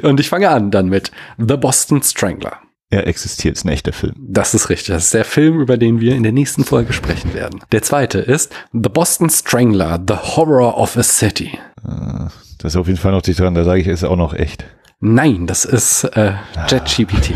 [0.03, 2.59] Und ich fange an dann mit The Boston Strangler.
[2.93, 4.13] Er existiert, ist ein echter Film.
[4.19, 4.89] Das ist richtig.
[4.89, 7.61] Das ist der Film, über den wir in der nächsten Folge sprechen werden.
[7.73, 11.59] Der zweite ist The Boston Strangler, The Horror of a City.
[11.89, 12.27] Äh,
[12.59, 14.67] das ist auf jeden Fall noch dicht dran, da sage ich, ist auch noch echt.
[15.01, 16.35] Nein, das ist äh,
[16.69, 17.33] JetGPT.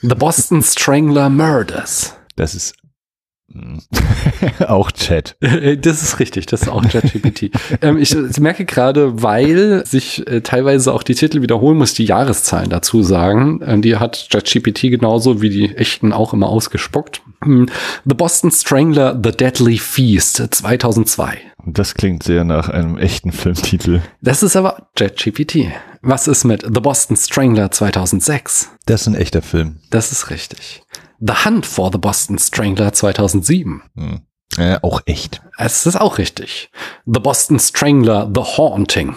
[0.00, 2.16] The Boston Strangler Murders.
[2.36, 2.74] Das ist
[4.68, 5.36] auch Chat.
[5.40, 7.50] Das ist richtig, das ist auch ChatGPT.
[7.82, 12.04] ähm, ich, ich, merke gerade, weil sich äh, teilweise auch die Titel wiederholen, muss die
[12.04, 13.60] Jahreszahlen dazu sagen.
[13.64, 17.22] Ähm, die hat ChatGPT genauso wie die echten auch immer ausgespuckt.
[17.42, 17.66] Hm.
[18.04, 21.38] The Boston Strangler, The Deadly Feast 2002.
[21.66, 24.00] Das klingt sehr nach einem echten Filmtitel.
[24.22, 25.66] Das ist aber ChatGPT.
[26.02, 28.70] Was ist mit The Boston Strangler 2006?
[28.86, 29.80] Das ist ein echter Film.
[29.90, 30.82] Das ist richtig.
[31.20, 33.82] The Hunt for the Boston Strangler 2007.
[33.94, 34.20] Hm.
[34.56, 35.40] Äh, auch echt.
[35.58, 36.70] Es ist auch richtig.
[37.06, 39.14] The Boston Strangler, The Haunting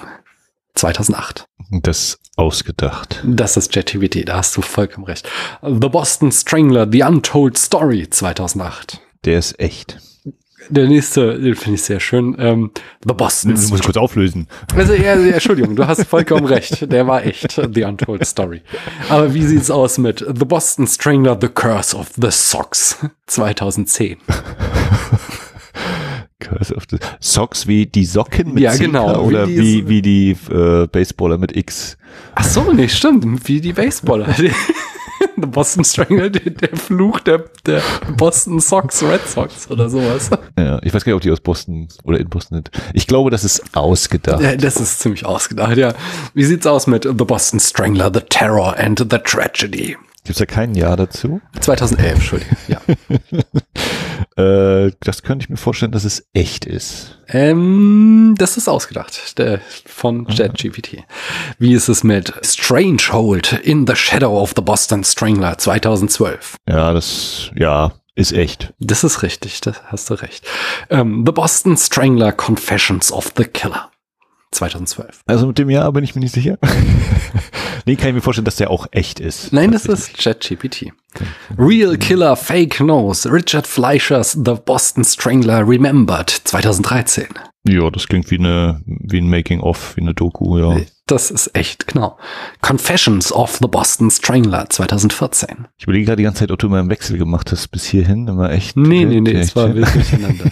[0.76, 1.48] 2008.
[1.72, 3.22] Das ausgedacht.
[3.26, 5.28] Das ist JetGPT, da hast du vollkommen recht.
[5.62, 9.02] The Boston Strangler, The Untold Story 2008.
[9.26, 10.00] Der ist echt.
[10.69, 12.36] Der nächste, den finde ich sehr schön.
[12.39, 12.71] Ähm,
[13.06, 13.56] The Boston.
[13.56, 14.47] Du musst kurz auflösen.
[14.76, 16.91] Also, ja, Entschuldigung, du hast vollkommen recht.
[16.91, 18.62] Der war echt The Untold Story.
[19.10, 22.97] Aber wie sieht's aus mit The Boston Strangler, The Curse of the Socks
[23.28, 24.17] 2010?
[26.39, 30.02] Curse of the Socks wie die Socken mit ja, genau, oder wie, wie die, wie
[30.02, 31.97] die äh, Baseballer mit X.
[32.36, 34.36] Ach so, nee, stimmt, wie die Baseballer.
[35.36, 37.82] The Boston Strangler, der, Fluch der, der
[38.18, 40.30] Boston Sox, Red Sox oder sowas.
[40.58, 42.72] Ja, ich weiß gar nicht, ob die aus Boston oder in Boston sind.
[42.94, 44.42] Ich glaube, das ist ausgedacht.
[44.42, 45.94] Ja, das ist ziemlich ausgedacht, ja.
[46.34, 49.98] Wie sieht's aus mit The Boston Strangler, The Terror and the Tragedy?
[50.24, 51.42] Gibt es da kein Jahr dazu?
[51.60, 52.80] 2011, Entschuldigung, ja.
[54.38, 57.19] äh, das könnte ich mir vorstellen, dass es echt ist.
[57.28, 61.04] Ähm, das ist ausgedacht, der, von JetGPT.
[61.60, 66.56] Wie ist es mit Strangehold in the Shadow of the Boston Strangler 2012?
[66.67, 68.74] Ja, das, ja, ist echt.
[68.80, 70.46] Das ist richtig, das hast du recht.
[70.89, 73.89] Ähm, the Boston Strangler Confessions of the Killer.
[74.54, 75.22] 2012.
[75.26, 76.58] Also mit dem Jahr bin ich mir nicht sicher.
[77.86, 79.54] nee, kann ich mir vorstellen, dass der auch echt ist.
[79.54, 80.92] Nein, das ist ChatGPT.
[81.58, 87.28] Real Killer Fake Nose, Richard Fleischers The Boston Strangler Remembered 2013.
[87.66, 90.82] Ja, das klingt wie eine wie ein Making of, wie eine Doku, ja.
[91.06, 92.18] Das ist echt, genau.
[92.62, 95.68] Confessions of the Boston Strangler 2014.
[95.78, 98.28] Ich überlege gerade die ganze Zeit, ob du mal einen Wechsel gemacht hast bis hierhin,
[98.28, 98.76] immer echt.
[98.76, 100.46] Nee, nee, nee, es war wirklich durcheinander.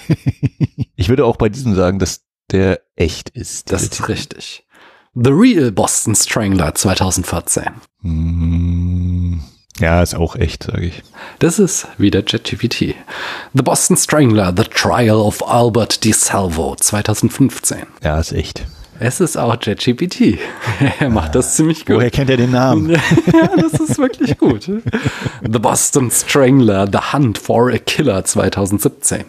[0.95, 3.71] ich würde auch bei diesem sagen, dass der echt ist.
[3.71, 4.65] Das ist richtig.
[5.13, 7.63] The Real Boston Strangler 2014.
[8.01, 9.41] Hm,
[9.79, 11.03] ja, ist auch echt, sage ich.
[11.39, 12.95] Das ist wieder JetGPT.
[13.53, 17.79] The Boston Strangler, The Trial of Albert DeSalvo 2015.
[18.03, 18.65] Ja, ist echt.
[18.99, 20.37] Es ist auch JetGPT.
[20.99, 21.95] er macht das ziemlich gut.
[21.95, 22.91] Woher kennt er den Namen?
[23.33, 24.65] ja, das ist wirklich gut.
[24.65, 29.25] The Boston Strangler, The Hunt for a Killer 2017.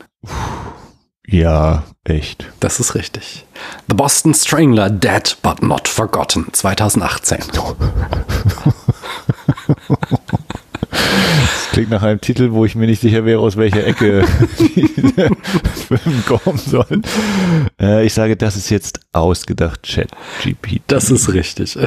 [1.26, 2.46] Ja, echt.
[2.61, 3.46] Das ist richtig.
[3.88, 7.38] The Boston Strangler, Dead but Not Forgotten, 2018.
[10.92, 14.26] Das klingt nach einem Titel, wo ich mir nicht sicher wäre, aus welcher Ecke
[14.58, 15.30] dieser
[15.88, 17.00] Film kommen soll.
[17.80, 20.11] Äh, ich sage, das ist jetzt ausgedacht, Chat
[20.42, 20.82] GPT.
[20.87, 21.78] Das ist richtig.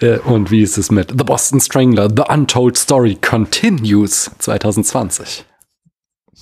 [0.00, 5.44] Äh, und wie ist es mit The Boston Strangler, The Untold Story Continues 2020?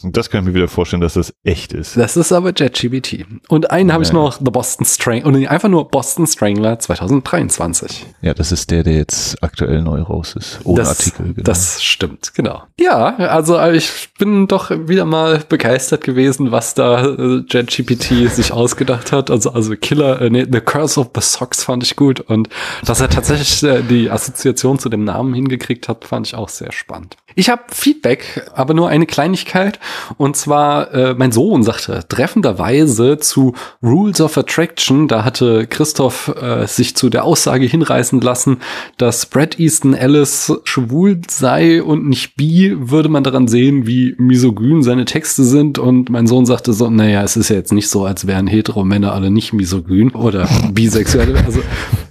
[0.02, 1.96] Das kann ich mir wieder vorstellen, dass das echt ist.
[1.96, 3.26] Das ist aber JetGBT.
[3.48, 4.14] Und einen habe ich Ja.
[4.14, 8.06] noch, The Boston Strangler, und einfach nur Boston Strangler 2023.
[8.22, 10.60] Ja, das ist der, der jetzt aktuell neu raus ist.
[10.64, 11.34] Ohne das, Artikel.
[11.34, 11.42] Genau.
[11.44, 12.62] Das stimmt, genau.
[12.78, 19.12] Ja, also ich bin doch wieder mal begeistert gewesen, was da äh, JetGPT sich ausgedacht
[19.12, 19.30] hat.
[19.30, 22.20] Also, also Killer, äh, nee, The Curse of the Socks fand ich gut.
[22.20, 22.48] Und
[22.84, 26.72] dass er tatsächlich äh, die Assoziation zu dem Namen hingekriegt hat, fand ich auch sehr
[26.72, 27.16] spannend.
[27.36, 29.78] Ich habe Feedback, aber nur eine Kleinigkeit.
[30.16, 36.66] Und zwar, äh, mein Sohn sagte treffenderweise zu Rules of Attraction, da hatte Christoph äh,
[36.66, 38.58] sich zu der Aussage hinreißen lassen,
[38.98, 44.82] dass Brad Easton Ellis schwul sei und nicht bi, würde man daran sehen, wie misogyn
[44.82, 45.78] seine Texte sind.
[45.78, 49.12] Und mein Sohn sagte so, naja, es ist ja jetzt nicht so, als wären Heteromänner
[49.12, 51.36] alle nicht misogyn oder bisexuell.
[51.50, 51.62] Also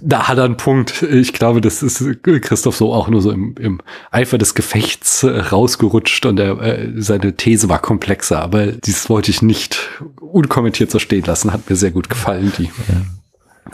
[0.02, 1.02] da hat er einen Punkt.
[1.02, 5.30] Ich glaube, das ist Christoph so auch nur so im, im Eifer des Gefechts äh,
[5.30, 9.78] rausgerutscht und er, äh, seine These war komplexer, aber dies wollte ich nicht
[10.20, 11.52] unkommentiert so stehen lassen.
[11.52, 12.68] Hat mir sehr gut gefallen, die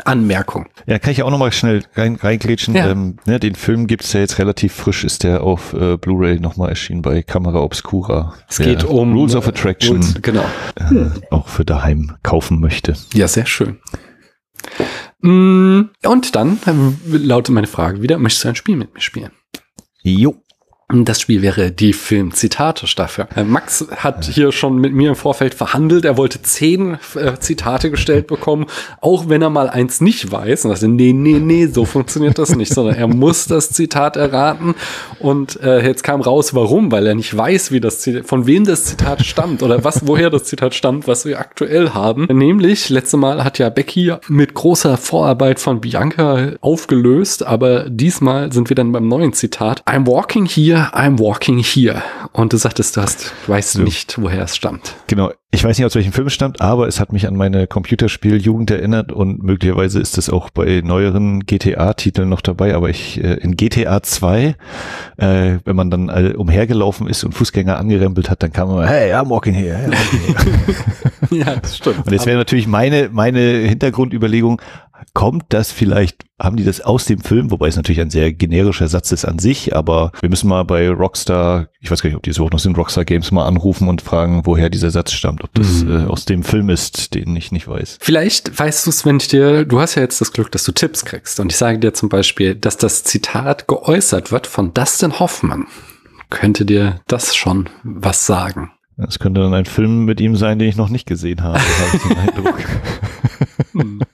[0.04, 0.66] Anmerkung.
[0.86, 2.74] Ja, kann ich ja auch nochmal schnell rein, reingrätschen.
[2.74, 2.90] Ja.
[2.90, 6.68] Ähm, ne, den Film gibt's ja jetzt relativ frisch, ist der auf äh, Blu-ray nochmal
[6.68, 8.34] erschienen bei Camera Obscura.
[8.48, 10.44] Es geht um Rules of Attraction Rules, genau.
[10.76, 12.94] äh, auch für daheim kaufen möchte.
[13.14, 13.78] Ja, sehr schön.
[15.20, 19.30] Mm, Und dann äh, lautet meine Frage wieder, möchtest du ein Spiel mit mir spielen?
[20.02, 20.36] Jo.
[20.88, 23.26] Das Spiel wäre die Film-Zitate-Staffel.
[23.34, 26.04] Äh, Max hat hier schon mit mir im Vorfeld verhandelt.
[26.04, 28.66] Er wollte zehn äh, Zitate gestellt bekommen,
[29.00, 30.64] auch wenn er mal eins nicht weiß.
[30.64, 34.76] Und sagte, nee, nee, nee, so funktioniert das nicht, sondern er muss das Zitat erraten.
[35.18, 38.64] Und äh, jetzt kam raus, warum, weil er nicht weiß, wie das Zitat, von wem
[38.64, 42.26] das Zitat stammt oder was, woher das Zitat stammt, was wir aktuell haben.
[42.26, 48.68] Nämlich, letzte Mal hat ja Becky mit großer Vorarbeit von Bianca aufgelöst, aber diesmal sind
[48.68, 49.82] wir dann beim neuen Zitat.
[49.84, 52.02] I'm walking here, I'm walking here.
[52.32, 54.94] Und du sagtest, du hast, weißt nicht, woher es stammt.
[55.06, 55.30] Genau.
[55.52, 58.70] Ich weiß nicht, aus welchem Film es stammt, aber es hat mich an meine Computerspieljugend
[58.70, 63.56] erinnert und möglicherweise ist es auch bei neueren GTA-Titeln noch dabei, aber ich äh, in
[63.56, 64.54] GTA 2,
[65.16, 69.14] äh, wenn man dann äh, umhergelaufen ist und Fußgänger angerempelt hat, dann kam immer, hey,
[69.14, 69.76] I'm walking here.
[69.76, 70.74] Hey, I'm walking
[71.30, 71.44] here.
[71.44, 72.04] ja, das stimmt.
[72.04, 74.60] Und jetzt wäre natürlich meine, meine Hintergrundüberlegung,
[75.14, 78.88] kommt das vielleicht, haben die das aus dem Film, wobei es natürlich ein sehr generischer
[78.88, 82.22] Satz ist an sich, aber wir müssen mal bei Rockstar, ich weiß gar nicht, ob
[82.22, 85.42] die so auch noch sind, Rockstar Games mal anrufen und fragen, woher dieser Satz stammt,
[85.44, 85.90] ob das Mhm.
[85.90, 87.98] äh, aus dem Film ist, den ich nicht weiß.
[88.00, 90.72] Vielleicht weißt du es, wenn ich dir, du hast ja jetzt das Glück, dass du
[90.72, 91.40] Tipps kriegst.
[91.40, 95.66] Und ich sage dir zum Beispiel, dass das Zitat geäußert wird von Dustin Hoffman.
[96.30, 98.72] Könnte dir das schon was sagen?
[98.98, 101.96] Das könnte dann ein Film mit ihm sein, den ich noch nicht gesehen habe, habe
[101.96, 102.58] ich den Eindruck.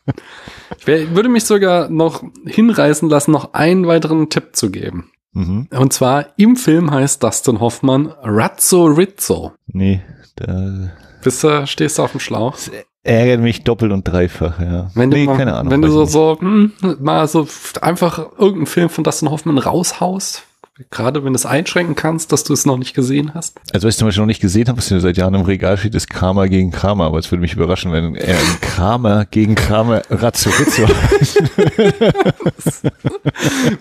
[0.83, 5.13] Ich wär, würde mich sogar noch hinreißen lassen, noch einen weiteren Tipp zu geben.
[5.33, 5.69] Mhm.
[5.71, 9.53] Und zwar im Film heißt Dustin Hoffman Razzo Rizzo.
[9.69, 10.03] Nee,
[10.35, 10.91] da
[11.23, 12.57] Bist du, stehst du auf dem Schlauch?
[13.05, 14.91] ärgert mich doppelt und dreifach, ja.
[14.97, 15.71] Wenn du, nee, mal, keine Ahnung.
[15.71, 17.47] wenn du so, so hm, mal so
[17.81, 20.43] einfach irgendeinen Film von Dustin Hoffman raushaust,
[20.91, 23.61] gerade wenn du es einschränken kannst, dass du es noch nicht gesehen hast.
[23.73, 25.77] Also was ich zum Beispiel noch nicht gesehen habe, was hier seit Jahren im Regal
[25.77, 29.55] steht, ist Kramer gegen Kramer, aber es würde mich überraschen, wenn er ein Kramer gegen
[29.55, 30.83] Kramer Razzorizzo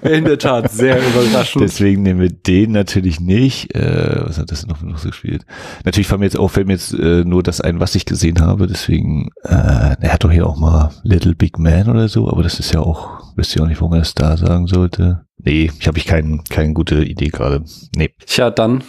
[0.02, 1.64] Wäre in der Tat sehr überraschend.
[1.64, 3.76] Deswegen nehmen wir den natürlich nicht.
[3.76, 5.46] Äh, was hat das noch, noch so gespielt?
[5.86, 8.42] Natürlich fällt mir jetzt auf, fällt mir jetzt äh, nur das ein, was ich gesehen
[8.42, 8.68] habe.
[8.68, 12.60] Deswegen, äh, er hat doch hier auch mal Little Big Man oder so, aber das
[12.60, 15.26] ist ja auch, wisst ihr auch nicht, warum er das da sagen sollte.
[15.44, 17.64] Nee, ich habe ich keine gute Idee gerade.
[17.96, 18.12] Nee.
[18.26, 18.84] Tja, dann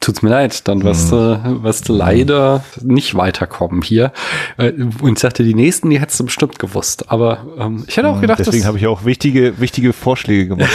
[0.00, 4.12] tut's mir leid, dann wirst du, wirst du leider nicht weiterkommen hier.
[4.58, 7.10] Äh, Und ich dachte, die nächsten, die hättest du bestimmt gewusst.
[7.10, 10.70] Aber ähm, ich hätte auch gedacht, Deswegen habe ich auch wichtige, wichtige Vorschläge gemacht.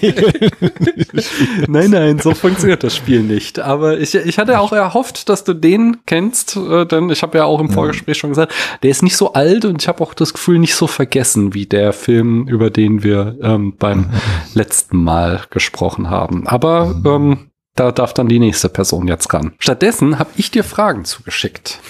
[1.68, 3.58] nein, nein, so funktioniert das Spiel nicht.
[3.60, 7.44] Aber ich, ich hatte auch erhofft, dass du den kennst, äh, denn ich habe ja
[7.44, 10.32] auch im Vorgespräch schon gesagt, der ist nicht so alt und ich habe auch das
[10.32, 14.10] Gefühl, nicht so vergessen wie der Film, über den wir ähm, beim
[14.54, 16.46] letzten Mal gesprochen haben.
[16.46, 19.54] Aber ähm, da darf dann die nächste Person jetzt ran.
[19.58, 21.80] Stattdessen habe ich dir Fragen zugeschickt.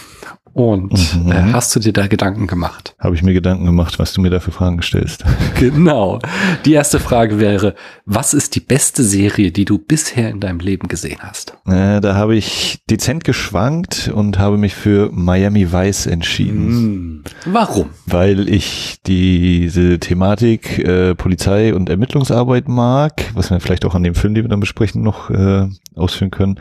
[0.55, 0.93] Und
[1.25, 1.33] Mhm.
[1.33, 2.95] äh, hast du dir da Gedanken gemacht?
[2.99, 5.25] habe ich mir Gedanken gemacht, was du mir da für Fragen stellst.
[5.59, 6.19] Genau.
[6.65, 10.89] Die erste Frage wäre, was ist die beste Serie, die du bisher in deinem Leben
[10.89, 11.57] gesehen hast?
[11.67, 17.23] Äh, da habe ich dezent geschwankt und habe mich für Miami Vice entschieden.
[17.47, 17.91] Warum?
[18.07, 24.15] weil ich diese Thematik äh, Polizei und Ermittlungsarbeit mag, was wir vielleicht auch an dem
[24.15, 26.59] Film, den wir dann besprechen, noch äh, ausführen können,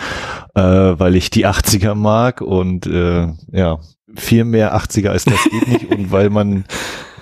[0.55, 3.79] äh, weil ich die 80er mag und äh, ja,
[4.15, 6.65] viel mehr 80er als das geht nicht und weil man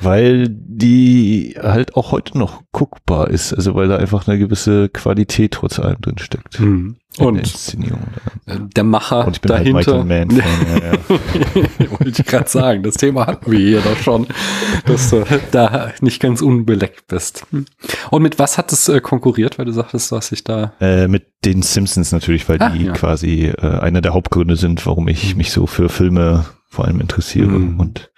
[0.01, 5.51] Weil die halt auch heute noch guckbar ist, also weil da einfach eine gewisse Qualität
[5.51, 6.57] trotz allem drin steckt.
[6.61, 6.95] Mhm.
[7.19, 8.03] Der Und Inszenierung.
[8.45, 9.91] äh, der Macher Und ich bin dahinter.
[9.97, 11.91] halt Michael Mann Fan, ja, ja.
[11.99, 14.27] Wollte ich gerade sagen, das Thema hatten wir hier doch schon,
[14.85, 17.45] dass du da nicht ganz unbeleckt bist.
[18.09, 20.71] Und mit was hat es äh, konkurriert, weil du sagtest, dass ich da.
[20.79, 22.93] Äh, mit den Simpsons natürlich, weil Ah, die ja.
[22.93, 27.47] quasi äh, einer der Hauptgründe sind, warum ich mich so für Filme vor allem interessiere
[27.49, 27.79] Mhm.
[27.79, 28.11] und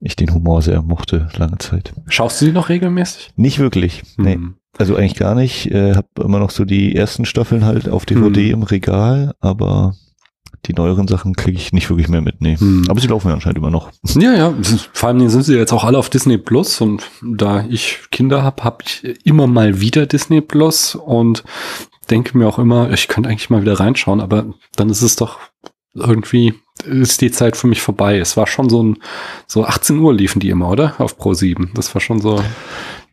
[0.00, 1.92] ich den Humor sehr mochte lange Zeit.
[2.08, 3.30] Schaust du die noch regelmäßig?
[3.36, 4.02] Nicht wirklich.
[4.16, 4.34] Nee.
[4.34, 4.54] Hm.
[4.76, 5.70] Also eigentlich gar nicht.
[5.70, 8.52] Äh, hab immer noch so die ersten Staffeln halt auf DVD Hm.
[8.54, 9.94] im Regal, aber
[10.66, 12.40] die neueren Sachen kriege ich nicht wirklich mehr mit.
[12.40, 12.56] Nee.
[12.56, 12.84] Hm.
[12.88, 13.90] Aber sie laufen ja anscheinend immer noch.
[14.18, 14.54] Ja, ja,
[14.92, 18.64] vor allem sind sie jetzt auch alle auf Disney Plus und da ich Kinder habe,
[18.64, 21.44] habe ich immer mal wieder Disney Plus und
[22.10, 25.38] denke mir auch immer, ich könnte eigentlich mal wieder reinschauen, aber dann ist es doch
[25.94, 28.18] irgendwie ist die Zeit für mich vorbei.
[28.18, 28.98] Es war schon so ein
[29.46, 30.94] so 18 Uhr liefen die immer, oder?
[30.98, 31.70] Auf Pro 7.
[31.74, 32.42] Das war schon so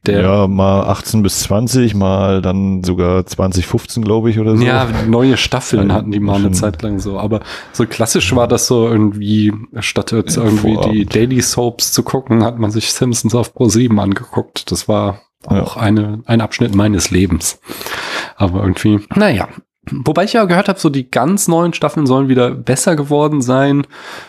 [0.07, 4.63] der ja, mal 18 bis 20, mal dann sogar 2015, glaube ich, oder so.
[4.63, 7.19] Ja, neue Staffeln Also hatten die mal eine Zeit lang so.
[7.19, 11.15] Aber so klassisch war das so irgendwie, statt jetzt Ja, irgendwie die Vorabend.
[11.15, 14.71] Daily Soaps zu gucken, hat man sich Simpsons auf Pro 7 angeguckt.
[14.71, 15.61] Das war Ja.
[15.61, 17.59] auch eine, ein Abschnitt meines Lebens.
[18.37, 19.49] Aber irgendwie, naja.
[19.89, 23.87] Wobei ich ja gehört habe, so die ganz neuen Staffeln sollen wieder besser geworden sein,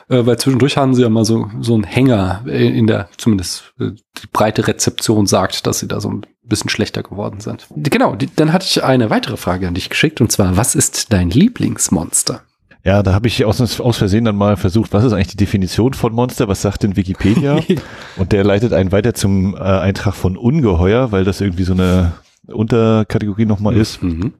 [0.09, 3.75] äh, weil zwischendurch haben sie ja mal so, so einen Hänger äh, in der, zumindest
[3.79, 7.67] äh, die breite Rezeption sagt, dass sie da so ein bisschen schlechter geworden sind.
[7.77, 11.13] Genau, die, dann hatte ich eine weitere Frage an dich geschickt und zwar, was ist
[11.13, 12.41] dein Lieblingsmonster?
[12.85, 15.95] Ja, da habe ich aus, aus Versehen dann mal versucht, was ist eigentlich die Definition
[15.95, 17.61] von Monster, was sagt denn Wikipedia?
[18.17, 22.13] Und der leitet einen weiter zum äh, Eintrag von Ungeheuer, weil das irgendwie so eine
[22.49, 24.03] Unterkategorie nochmal ist.
[24.03, 24.33] Mhm.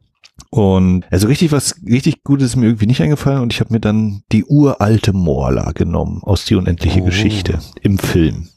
[0.51, 3.81] Und also richtig was, richtig Gutes ist mir irgendwie nicht eingefallen und ich habe mir
[3.81, 7.05] dann die uralte Morla genommen aus Die unendliche Oh.
[7.07, 8.49] Geschichte im Film.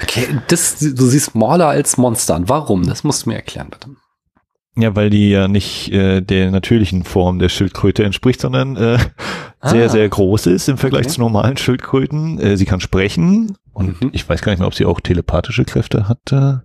[0.00, 2.48] Okay, das, du siehst Mauler als Monster an.
[2.48, 2.84] Warum?
[2.86, 3.90] Das musst du mir erklären, bitte.
[4.76, 8.98] Ja, weil die ja nicht äh, der natürlichen Form der Schildkröte entspricht, sondern äh,
[9.62, 9.88] sehr, Ah.
[9.88, 11.14] sehr groß ist im Vergleich Okay.
[11.14, 12.38] zu normalen Schildkröten.
[12.40, 14.10] Äh, sie kann sprechen und Mhm.
[14.12, 16.64] ich weiß gar nicht mehr, ob sie auch telepathische Kräfte hatte.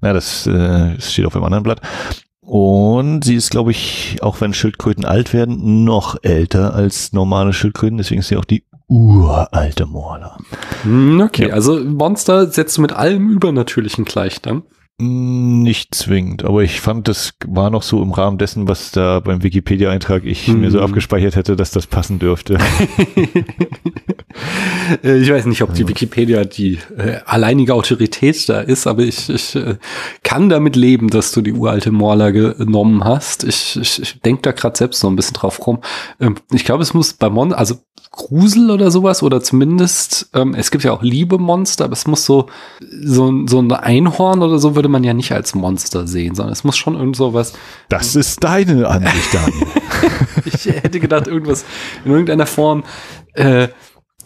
[0.00, 1.80] Na, das, äh, das steht auf einem anderen Blatt.
[2.44, 7.98] Und sie ist, glaube ich, auch wenn Schildkröten alt werden, noch älter als normale Schildkröten.
[7.98, 10.36] Deswegen ist sie auch die uralte Morla.
[10.82, 11.54] Hm, Okay, Ja.
[11.54, 14.62] also Monster setzt du mit allem Übernatürlichen gleich dann.
[15.00, 19.42] Nicht zwingend, aber ich fand, das war noch so im Rahmen dessen, was da beim
[19.42, 20.84] Wikipedia-Eintrag ich mir so Hm.
[20.84, 22.58] abgespeichert hätte, dass das passen dürfte.
[25.04, 29.28] Äh, ich weiß nicht, ob die Wikipedia die äh, alleinige Autorität da ist, aber ich,
[29.28, 29.76] ich äh,
[30.22, 33.44] kann damit leben, dass du die uralte Morla genommen hast.
[33.44, 35.80] Ich, ich, ich denke da gerade selbst so ein bisschen drauf rum.
[36.18, 37.76] Ähm, ich glaube, es muss bei Mon, also
[38.10, 42.24] Grusel oder sowas oder zumindest, ähm, es gibt ja auch liebe Monster, aber es muss
[42.26, 42.46] so,
[42.80, 46.52] so, ein- so ein Einhorn oder so würde man ja nicht als Monster sehen, sondern
[46.52, 47.52] es muss schon irgend sowas
[47.88, 49.66] Das ist deine Ansicht, Daniel.
[50.44, 51.64] ich hätte gedacht, irgendwas
[52.04, 52.82] in irgendeiner Form
[53.34, 53.68] äh,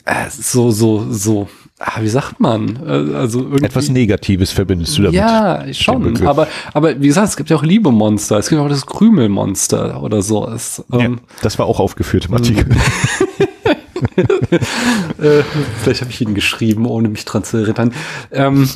[0.06, 2.78] äh, so, so, so, ah, wie sagt man?
[2.86, 5.18] Äh, also irgendwie, Etwas Negatives verbindest du damit.
[5.18, 6.26] Ja, schon.
[6.26, 8.38] Aber, aber wie gesagt, es gibt ja auch Liebemonster.
[8.38, 10.48] Es gibt auch das Krümelmonster oder so.
[10.48, 12.66] Es, Ja, ähm, das war auch aufgeführt im Artikel.
[14.16, 15.42] äh,
[15.82, 17.92] vielleicht habe ich ihn geschrieben, ohne mich dran zu erinnern.
[18.30, 18.68] Ähm,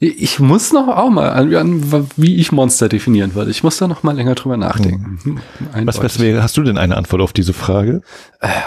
[0.00, 3.50] ich muss noch auch mal an, wie ich Monster definieren würde.
[3.50, 5.18] Ich muss da noch mal länger drüber nachdenken.
[5.22, 5.38] Hm,
[5.86, 6.20] Was, was eindeutig.
[6.20, 8.02] wäre, hast du denn eine Antwort auf diese Frage?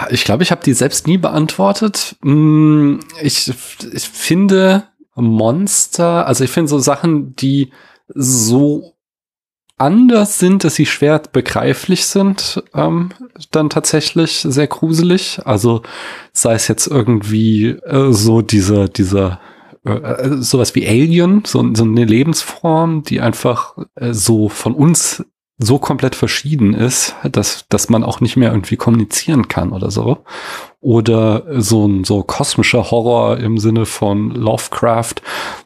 [0.09, 2.15] Ich glaube, ich habe die selbst nie beantwortet.
[2.21, 3.49] Mm, Ich,
[3.93, 4.83] ich finde
[5.15, 7.71] Monster, also ich finde so Sachen, die
[8.13, 8.95] so
[9.77, 13.09] anders sind, dass sie schwer begreiflich sind, ähm,
[13.51, 15.39] dann tatsächlich sehr gruselig.
[15.45, 15.81] Also
[16.33, 19.39] sei es jetzt irgendwie äh, so dieser, dieser
[19.85, 25.25] äh, äh, sowas wie Alien, so, so eine Lebensform, die einfach äh, so von uns
[25.57, 30.23] so komplett verschieden ist, dass, dass man auch nicht mehr irgendwie kommunizieren kann oder so.
[30.81, 35.13] Oder so ein so kosmischer Horror im Sinne von Lovecraft,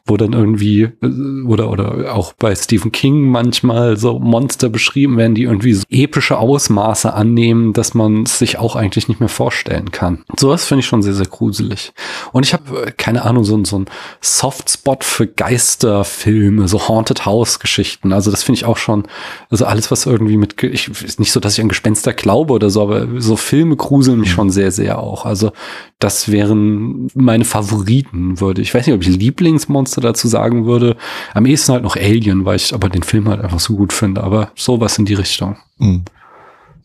[0.04, 5.34] wo dann irgendwie, äh, oder, oder auch bei Stephen King manchmal so Monster beschrieben werden,
[5.34, 9.90] die irgendwie so epische Ausmaße annehmen, dass man es sich auch eigentlich nicht mehr vorstellen
[9.90, 10.22] kann.
[10.36, 11.94] Sowas finde ich schon sehr, sehr gruselig.
[12.32, 13.86] Und ich habe, äh, keine Ahnung, so, ein- so ein
[14.20, 18.12] Softspot für Geisterfilme, so Haunted House Geschichten.
[18.12, 19.04] Also das finde ich auch schon,
[19.50, 22.70] also alles, was irgendwie mit, ich, ist nicht so, dass ich an Gespenster glaube oder
[22.70, 25.24] so, aber so Filme gruseln mich schon sehr, sehr auch.
[25.24, 25.52] Also
[25.98, 28.74] das wären meine Favoriten, würde ich.
[28.74, 30.96] weiß nicht, ob ich Lieblingsmonster dazu sagen würde.
[31.34, 34.22] Am ehesten halt noch Alien, weil ich aber den Film halt einfach so gut finde.
[34.22, 35.56] Aber sowas in die Richtung.
[35.78, 36.04] Hm.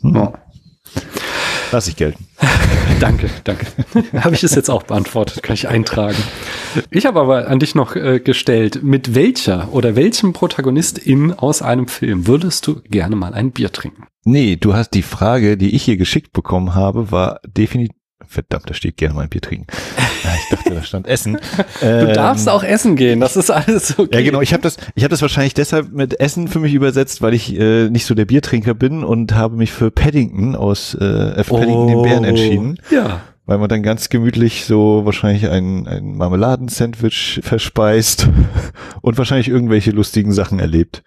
[0.01, 0.15] Hm.
[0.15, 0.33] Ja.
[1.71, 2.27] Lass ich gelten.
[2.99, 3.65] danke, danke.
[4.19, 6.17] habe ich es jetzt auch beantwortet, kann ich eintragen.
[6.89, 11.87] Ich habe aber an dich noch äh, gestellt, mit welcher oder welchem Protagonistin aus einem
[11.87, 14.07] Film würdest du gerne mal ein Bier trinken?
[14.25, 17.95] Nee, du hast die Frage, die ich hier geschickt bekommen habe, war definitiv
[18.31, 19.67] Verdammt, da steht gerne mal ein Bier trinken.
[20.23, 21.37] Ich dachte, da stand Essen.
[21.79, 24.17] Du ähm, darfst auch essen gehen, das ist alles okay.
[24.17, 24.41] Ja, genau.
[24.41, 27.57] Ich habe das, ich habe das wahrscheinlich deshalb mit Essen für mich übersetzt, weil ich
[27.59, 31.75] äh, nicht so der Biertrinker bin und habe mich für Paddington aus äh, für Paddington
[31.75, 32.77] oh, den Bären entschieden.
[32.91, 33.21] Ja.
[33.45, 38.29] Weil man dann ganz gemütlich so wahrscheinlich ein, ein Marmeladensandwich verspeist
[39.01, 41.03] und wahrscheinlich irgendwelche lustigen Sachen erlebt.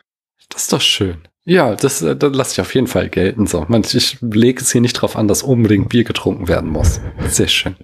[0.51, 1.18] Das ist doch schön.
[1.47, 3.47] Ja, das, äh, das lasse ich auf jeden Fall gelten.
[3.47, 7.01] So, ich lege es hier nicht drauf an, dass unbedingt Bier getrunken werden muss.
[7.28, 7.76] Sehr schön.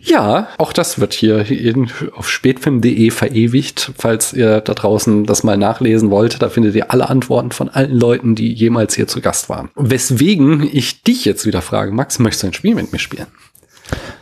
[0.00, 1.44] Ja, auch das wird hier
[2.14, 3.92] auf spätfilm.de verewigt.
[3.98, 7.96] Falls ihr da draußen das mal nachlesen wollt, da findet ihr alle Antworten von allen
[7.96, 9.70] Leuten, die jemals hier zu Gast waren.
[9.74, 13.26] Weswegen ich dich jetzt wieder frage, Max, möchtest du ein Spiel mit mir spielen?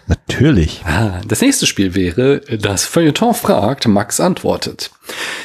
[0.07, 0.83] Natürlich.
[0.85, 4.91] Ah, das nächste Spiel wäre das Feuilleton fragt, Max antwortet.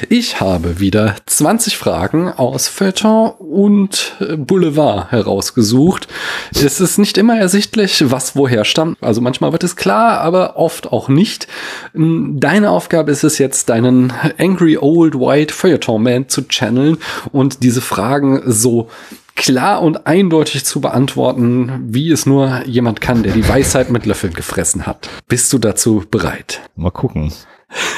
[0.08, 6.08] Ich habe wieder 20 Fragen aus Feuilleton und Boulevard herausgesucht.
[6.54, 8.98] Es ist nicht immer ersichtlich, was woher stammt.
[9.02, 11.46] Also manchmal wird es klar, aber oft auch nicht.
[11.94, 16.98] Deine Aufgabe ist es jetzt, deinen Angry Old White Feuilleton Man zu channeln
[17.32, 18.88] und diese Fragen so
[19.40, 24.34] klar und eindeutig zu beantworten, wie es nur jemand kann, der die Weisheit mit Löffeln
[24.34, 25.08] gefressen hat.
[25.28, 26.60] Bist du dazu bereit?
[26.76, 27.32] Mal gucken.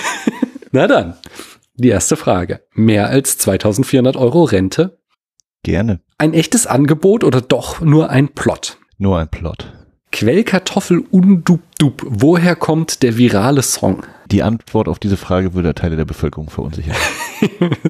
[0.71, 1.17] Na dann,
[1.75, 2.61] die erste Frage.
[2.75, 4.99] Mehr als 2400 Euro Rente?
[5.65, 6.01] Gerne.
[6.17, 8.79] Ein echtes Angebot oder doch nur ein Plot?
[8.99, 9.73] Nur ein Plot.
[10.13, 12.05] Quellkartoffel undubdub.
[12.07, 14.07] Woher kommt der virale Song?
[14.31, 16.95] Die Antwort auf diese Frage würde Teile der Bevölkerung verunsichern.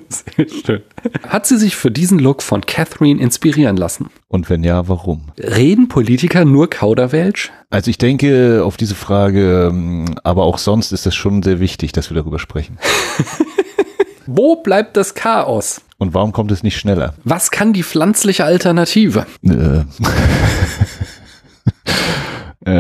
[0.09, 0.83] Sehr schön.
[1.29, 4.11] Hat sie sich für diesen Look von Catherine inspirieren lassen?
[4.29, 5.33] Und wenn ja, warum?
[5.39, 7.51] Reden Politiker nur Kauderwelsch?
[7.71, 11.93] Also ich denke auf diese Frage, ähm, aber auch sonst ist es schon sehr wichtig,
[11.93, 12.79] dass wir darüber sprechen.
[14.27, 15.83] Wo bleibt das Chaos?
[15.99, 17.15] Und warum kommt es nicht schneller?
[17.25, 19.27] Was kann die pflanzliche Alternative?
[19.43, 19.85] Äh.
[22.65, 22.73] Äh,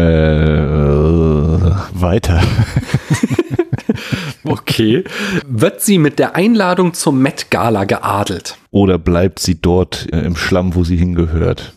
[1.92, 2.40] weiter.
[4.44, 5.04] okay.
[5.46, 8.58] Wird sie mit der Einladung zum Met Gala geadelt?
[8.70, 11.74] Oder bleibt sie dort äh, im Schlamm, wo sie hingehört?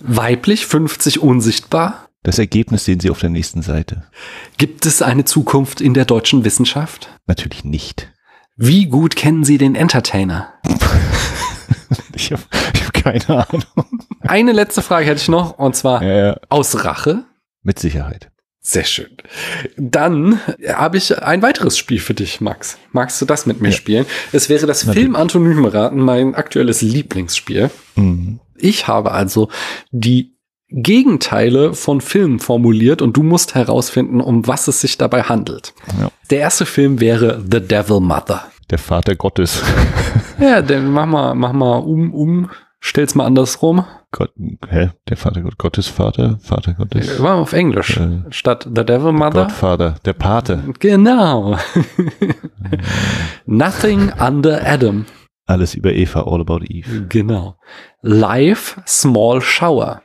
[0.00, 2.08] Weiblich, 50 unsichtbar?
[2.24, 4.04] Das Ergebnis sehen Sie auf der nächsten Seite.
[4.56, 7.08] Gibt es eine Zukunft in der deutschen Wissenschaft?
[7.26, 8.12] Natürlich nicht.
[8.56, 10.52] Wie gut kennen Sie den Entertainer?
[12.14, 13.64] ich habe hab keine Ahnung.
[14.20, 16.36] Eine letzte Frage hätte ich noch, und zwar ja, ja.
[16.48, 17.24] aus Rache.
[17.62, 18.31] Mit Sicherheit.
[18.64, 19.10] Sehr schön.
[19.76, 20.38] Dann
[20.68, 22.78] habe ich ein weiteres Spiel für dich, Max.
[22.92, 23.74] Magst du das mit mir ja.
[23.74, 24.06] spielen?
[24.30, 27.70] Es wäre das Film-Anonyme-Raten, mein aktuelles Lieblingsspiel.
[27.96, 28.38] Mhm.
[28.56, 29.48] Ich habe also
[29.90, 30.36] die
[30.68, 35.74] Gegenteile von Filmen formuliert und du musst herausfinden, um was es sich dabei handelt.
[36.00, 36.10] Ja.
[36.30, 38.44] Der erste Film wäre The Devil Mother.
[38.70, 39.60] Der Vater Gottes.
[40.40, 43.84] ja, der, mach mal, mach mal um, um, stell's mal andersrum.
[44.12, 44.32] Gott,
[44.68, 44.90] hä?
[45.08, 47.20] Der Vater Gott, Gottes Vater, Vater Gottes.
[47.20, 47.96] War auf Englisch.
[47.96, 49.48] Äh, Statt The Devil Mother.
[49.48, 50.62] Vater, der Pate.
[50.78, 51.58] Genau.
[53.46, 55.06] Nothing under Adam.
[55.46, 57.06] Alles über Eva, all about Eve.
[57.08, 57.56] Genau.
[58.02, 60.02] Live, Small Shower.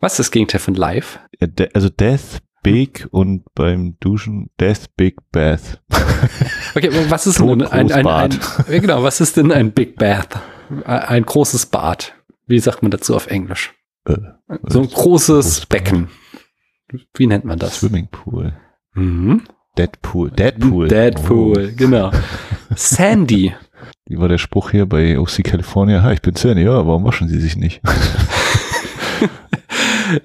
[0.00, 1.18] Was ist das Gegenteil von Live?
[1.72, 5.80] Also Death, Big und beim Duschen Death, Big Bath.
[6.74, 8.40] Okay, was ist denn ein, ein, ein, ein,
[8.80, 10.38] genau, was ist denn ein Big Bath?
[10.86, 12.14] Ein großes Bad
[12.52, 13.74] wie sagt man dazu auf Englisch?
[14.04, 14.16] Äh,
[14.68, 16.08] so ein großes Becken.
[17.14, 17.76] Wie nennt man das?
[17.80, 18.52] Swimmingpool.
[18.94, 19.44] Mhm.
[19.78, 20.30] Deadpool.
[20.30, 20.88] Deadpool.
[20.88, 21.76] Deadpool, oh.
[21.76, 22.10] genau.
[22.76, 23.54] Sandy.
[24.06, 26.02] Wie war der Spruch hier bei OC California?
[26.02, 27.80] Ha, ich bin Sandy, ja, warum waschen Sie sich nicht?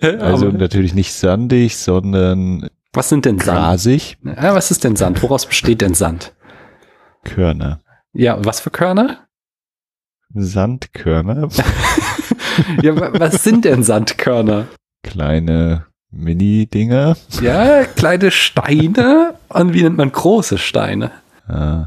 [0.02, 3.60] also Aber natürlich nicht sandig, sondern was sind denn Sand?
[3.60, 4.18] Grasig.
[4.24, 5.22] Ja, was ist denn Sand?
[5.24, 6.34] Woraus besteht denn Sand?
[7.24, 7.80] Körner.
[8.12, 9.28] Ja, was für Körner?
[10.34, 11.50] Sandkörner.
[12.82, 14.68] ja, was sind denn Sandkörner?
[15.04, 17.16] Kleine Mini-Dinger.
[17.42, 19.36] Ja, kleine Steine.
[19.50, 21.12] Und wie nennt man große Steine?
[21.50, 21.86] Uh,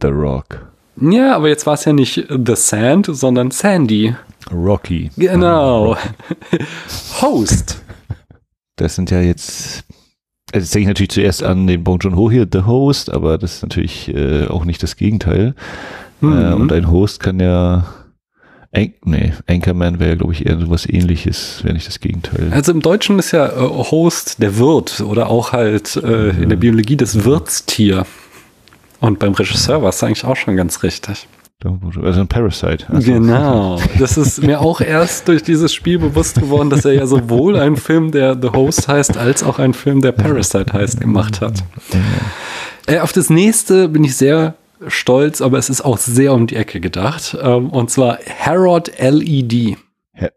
[0.00, 0.66] the Rock.
[1.00, 4.14] Ja, aber jetzt war es ja nicht The Sand, sondern Sandy.
[4.50, 5.10] Rocky.
[5.16, 5.96] Genau.
[7.20, 7.82] Host.
[8.76, 9.84] Das sind ja jetzt
[10.52, 13.54] also jetzt denke ich natürlich zuerst an den Bong Joon-ho hier, The Host, aber das
[13.54, 15.54] ist natürlich äh, auch nicht das Gegenteil.
[16.20, 16.38] Mhm.
[16.38, 17.86] Äh, und ein Host kann ja
[18.74, 22.50] An nee, Anchorman wäre glaube ich, eher so was ähnliches, wäre nicht das Gegenteil.
[22.52, 26.56] Also im Deutschen ist ja äh, Host der Wirt oder auch halt äh, in der
[26.56, 28.06] Biologie das Wirtstier.
[29.00, 31.26] Und beim Regisseur war es eigentlich auch schon ganz richtig.
[31.64, 32.86] Also ein Parasite.
[32.88, 33.12] Also.
[33.12, 33.80] Genau.
[33.98, 37.76] Das ist mir auch erst durch dieses Spiel bewusst geworden, dass er ja sowohl einen
[37.76, 41.62] Film, der The Host heißt, als auch einen Film, der Parasite heißt, gemacht hat.
[42.86, 44.54] Äh, auf das nächste bin ich sehr
[44.88, 47.36] stolz, aber es ist auch sehr um die Ecke gedacht.
[47.40, 49.76] Ähm, und zwar Herod LED.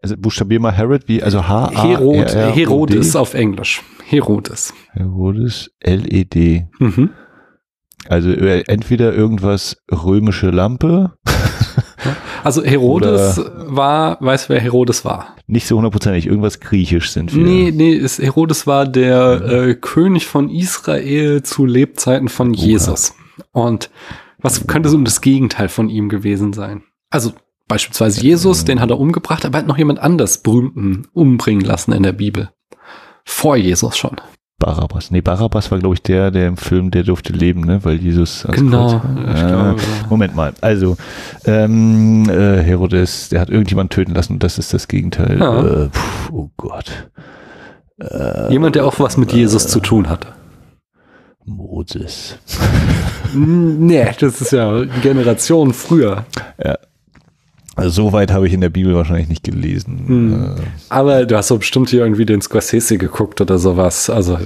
[0.02, 3.82] Also buchstabier mal Herod wie, also H A Herod, Herodes auf Englisch.
[4.04, 4.72] Herodes.
[4.92, 6.66] Herodes LED.
[6.78, 7.10] Mhm.
[8.08, 11.12] Also äh, entweder irgendwas römische Lampe.
[12.44, 15.34] Also Herodes war, weißt du, wer Herodes war?
[15.48, 17.42] Nicht so hundertprozentig, irgendwas griechisch sind wir.
[17.42, 19.08] Nee, nee, ist, Herodes war der
[19.44, 19.62] ja.
[19.64, 23.14] äh, König von Israel zu Lebzeiten von Jesus.
[23.52, 23.66] Oha.
[23.66, 23.90] Und
[24.38, 26.82] was könnte so das Gegenteil von ihm gewesen sein?
[27.10, 27.32] Also
[27.68, 32.02] beispielsweise Jesus, den hat er umgebracht, aber hat noch jemand anders berühmten umbringen lassen in
[32.02, 32.50] der Bibel.
[33.24, 34.16] Vor Jesus schon.
[34.58, 35.10] Barabbas.
[35.10, 37.84] Nee, Barabbas war, glaube ich, der, der im Film, der durfte leben, ne?
[37.84, 38.46] Weil Jesus.
[38.50, 39.02] Genau.
[39.26, 39.76] Äh, glaube,
[40.08, 40.54] Moment mal.
[40.62, 40.96] Also,
[41.44, 45.38] ähm, äh, Herodes, der hat irgendjemand töten lassen und das ist das Gegenteil.
[45.38, 45.60] Ja.
[45.60, 47.10] Äh, pf, oh Gott.
[48.00, 50.28] Äh, Jemand, der auch was mit Jesus zu tun hatte.
[51.46, 52.36] Moses.
[53.34, 56.26] nee, das ist ja Generationen früher.
[56.62, 56.76] Ja,
[57.76, 60.04] also so weit habe ich in der Bibel wahrscheinlich nicht gelesen.
[60.06, 60.54] Hm.
[60.88, 64.08] Aber du hast doch bestimmt hier irgendwie den Scorsese geguckt oder sowas.
[64.08, 64.38] Also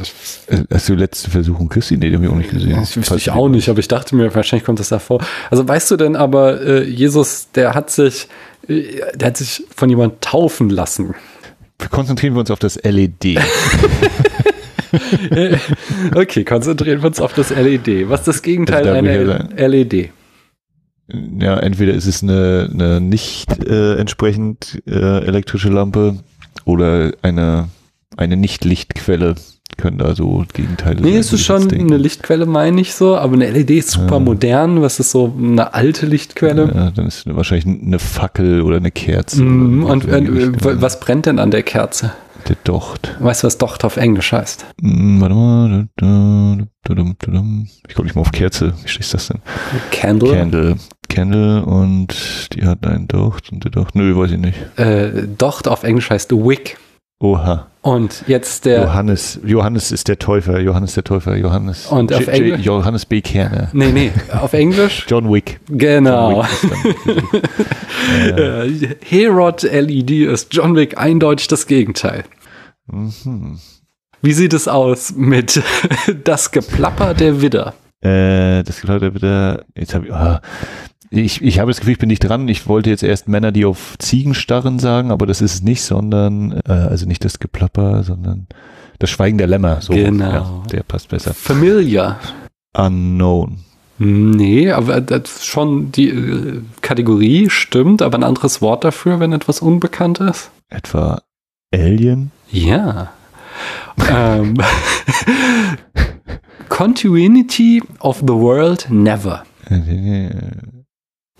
[0.48, 1.96] äh, hast du letzte Versuchung Christi?
[1.96, 2.74] Nee, den habe ich auch nicht gesehen.
[2.74, 5.24] Das wüsste ich auch nicht, aber ich dachte mir, wahrscheinlich kommt das davor.
[5.48, 8.26] Also weißt du denn aber, äh, Jesus, der hat sich,
[8.66, 11.14] äh, der hat sich von jemand taufen lassen.
[11.88, 13.38] Konzentrieren wir uns auf das LED.
[16.14, 18.08] okay, konzentrieren wir uns auf das LED.
[18.08, 20.10] Was ist das Gegenteil also einer LED?
[21.12, 26.18] ja, entweder ist es eine, eine nicht äh, entsprechend äh, elektrische Lampe
[26.64, 27.68] oder eine,
[28.16, 29.34] eine Nicht-Lichtquelle
[29.80, 33.50] können da so Gegenteile Nee, es ist schon eine Lichtquelle, meine ich so, aber eine
[33.50, 34.20] LED ist super ja.
[34.20, 34.82] modern.
[34.82, 36.70] Was ist so eine alte Lichtquelle?
[36.74, 39.42] Ja, dann ist wahrscheinlich eine Fackel oder eine Kerze.
[39.42, 42.12] Mm, und äh, was brennt denn an der Kerze?
[42.48, 43.16] Der Docht.
[43.20, 44.66] Weißt du, was Docht auf Englisch heißt?
[44.80, 45.88] Mm, warte mal.
[47.88, 48.74] Ich komme nicht mal auf Kerze.
[48.82, 49.40] Wie steht das denn?
[49.90, 50.32] Candle.
[50.32, 50.76] Candle.
[51.08, 53.94] Candle und die hat einen Docht und der Docht.
[53.94, 54.58] Nö, weiß ich nicht.
[54.78, 56.78] Äh, Docht auf Englisch heißt Wick.
[57.20, 57.69] Oha.
[57.82, 58.82] Und jetzt der.
[58.82, 61.86] Johannes, Johannes ist der Täufer, Johannes der Täufer, Johannes.
[61.86, 62.60] Und auf Englisch?
[62.60, 63.22] Johannes B.
[63.22, 63.70] Kerner.
[63.72, 65.06] Nee, nee, auf Englisch?
[65.08, 65.60] John Wick.
[65.68, 66.42] Genau.
[66.42, 67.38] John Wick
[68.38, 72.24] äh, Herod LED ist John Wick eindeutig das Gegenteil.
[72.86, 73.58] Mhm.
[74.20, 75.62] Wie sieht es aus mit
[76.24, 77.72] das Geplapper der Widder?
[78.02, 80.36] Äh, das Geplapper der Widder, jetzt habe ich, oh,
[81.10, 82.46] ich, ich habe das Gefühl, ich bin nicht dran.
[82.48, 85.82] Ich wollte jetzt erst Männer, die auf Ziegen starren sagen, aber das ist es nicht,
[85.82, 88.46] sondern, äh, also nicht das Geplapper, sondern
[89.00, 89.80] das Schweigen der Lämmer.
[89.80, 90.30] So, genau.
[90.30, 91.34] Ja, der passt besser.
[91.34, 92.20] Familiar.
[92.76, 93.58] Unknown.
[93.98, 99.60] Nee, aber das schon die äh, Kategorie stimmt, aber ein anderes Wort dafür, wenn etwas
[99.60, 100.50] unbekannt ist.
[100.68, 101.22] Etwa
[101.74, 102.30] Alien?
[102.50, 103.12] Ja.
[104.08, 104.54] ähm,
[106.68, 109.42] Continuity of the World Never.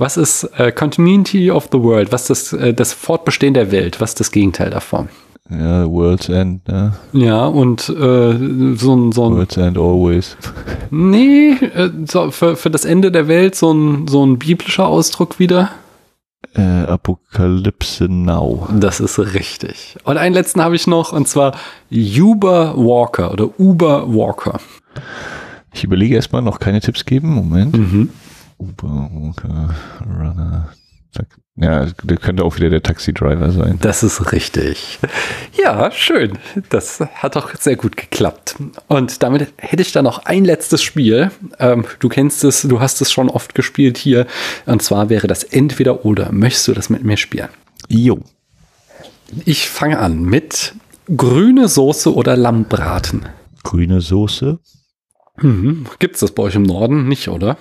[0.00, 2.10] Was ist äh, Continuity of the World?
[2.10, 4.00] Was ist das, äh, das Fortbestehen der Welt?
[4.00, 5.10] Was ist das Gegenteil davon?
[5.50, 6.94] Ja, World's End, ne?
[7.12, 7.92] Ja, und äh,
[8.76, 9.36] so ein, so ein.
[9.36, 10.38] World's End always.
[10.90, 15.38] Nee, äh, so, für, für das Ende der Welt so ein, so ein biblischer Ausdruck
[15.38, 15.70] wieder.
[16.54, 18.68] Äh, Apokalypse Now.
[18.72, 19.96] Das ist richtig.
[20.04, 21.56] Und einen letzten habe ich noch, und zwar
[21.90, 24.60] Uber Walker oder Uber Walker.
[25.74, 27.34] Ich überlege erstmal, noch keine Tipps geben.
[27.34, 27.76] Moment.
[27.76, 28.10] Mhm.
[28.60, 29.74] Uber, Walker,
[30.06, 30.68] Runner.
[31.56, 33.78] Ja, der könnte auch wieder der Taxi-Driver sein.
[33.80, 34.98] Das ist richtig.
[35.62, 36.38] Ja, schön.
[36.70, 38.56] Das hat doch sehr gut geklappt.
[38.86, 41.30] Und damit hätte ich dann noch ein letztes Spiel.
[41.58, 44.26] Ähm, du kennst es, du hast es schon oft gespielt hier.
[44.64, 46.32] Und zwar wäre das entweder oder.
[46.32, 47.48] Möchtest du das mit mir spielen?
[47.88, 48.20] Jo.
[49.44, 50.74] Ich fange an mit
[51.14, 53.26] grüne Soße oder Lammbraten.
[53.64, 54.60] Grüne Soße?
[55.42, 55.86] Mhm.
[55.98, 57.58] Gibt es das bei euch im Norden nicht, oder?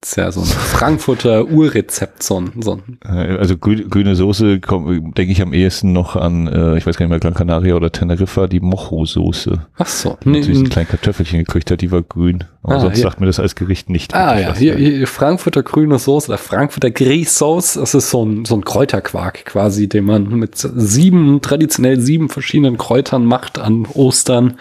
[0.00, 4.14] Das ist ja so ein Frankfurter Urrezept, so ein, so ein äh, Also grüne, grüne
[4.14, 7.74] Soße denke ich am ehesten noch an, äh, ich weiß gar nicht mehr, Gran Canaria
[7.74, 9.58] oder Teneriffa, die Mojo-Soße.
[9.76, 10.16] Ach so.
[10.24, 12.44] Nee, diese kleinen Kartoffelchen gekriegt hat, die war grün.
[12.62, 13.04] Aber ah, sonst ja.
[13.04, 14.14] sagt mir das als Gericht nicht.
[14.14, 18.54] Ah ja, hier, hier Frankfurter grüne Soße oder Frankfurter Grießsoße, das ist so ein, so
[18.54, 24.58] ein Kräuterquark quasi, den man mit sieben, traditionell sieben verschiedenen Kräutern macht an Ostern.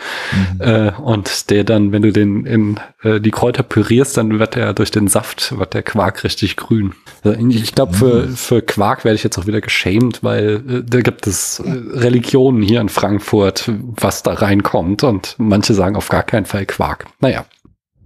[0.56, 0.62] Mhm.
[0.62, 4.74] Äh, und der dann, wenn du den in äh, die Kräuter pürierst, dann wird er
[4.74, 6.94] durch den Saft Saft wird der Quark richtig grün.
[7.24, 8.36] Also ich glaube, für, mhm.
[8.36, 12.62] für Quark werde ich jetzt auch wieder geschämt, weil äh, da gibt es äh, Religionen
[12.62, 17.08] hier in Frankfurt, was da reinkommt und manche sagen auf gar keinen Fall Quark.
[17.20, 17.46] Naja.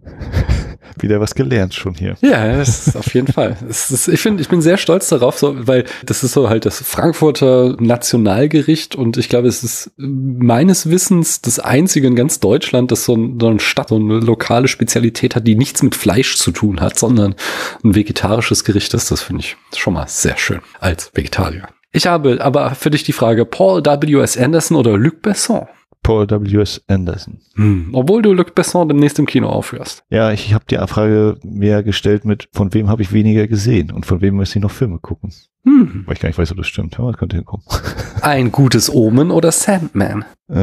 [1.02, 2.16] Wieder was gelernt schon hier.
[2.22, 3.58] Ja, das ist auf jeden Fall.
[3.70, 6.80] Ist, ich finde, ich bin sehr stolz darauf, so, weil das ist so halt das
[6.82, 13.06] Frankfurter Nationalgericht und ich glaube, es ist meines Wissens das einzige in ganz Deutschland, das
[13.06, 16.52] so, ein, so eine Stadt, so eine lokale Spezialität hat, die nichts mit Fleisch zu
[16.52, 17.36] tun hat, sondern
[17.84, 19.12] ein vegetarisches Gericht ist.
[19.12, 21.68] Das finde ich schon mal sehr schön als Vegetarier.
[21.92, 24.38] Ich habe aber für dich die Frage, Paul W.S.
[24.38, 25.68] Anderson oder Luc Besson?
[26.04, 26.82] Paul W.S.
[26.88, 27.40] Anderson.
[27.56, 27.90] Hm.
[27.94, 30.04] Obwohl du Luc Besson demnächst im Kino aufhörst.
[30.10, 34.06] Ja, ich habe die Frage mehr gestellt mit, von wem habe ich weniger gesehen und
[34.06, 35.32] von wem muss ich noch Filme gucken.
[35.64, 36.04] Hm.
[36.06, 36.98] Weil ich gar nicht weiß, ob das stimmt.
[36.98, 37.66] Das könnte hinkommen.
[38.22, 40.26] Ein gutes Omen oder Sandman?
[40.50, 40.56] Äh,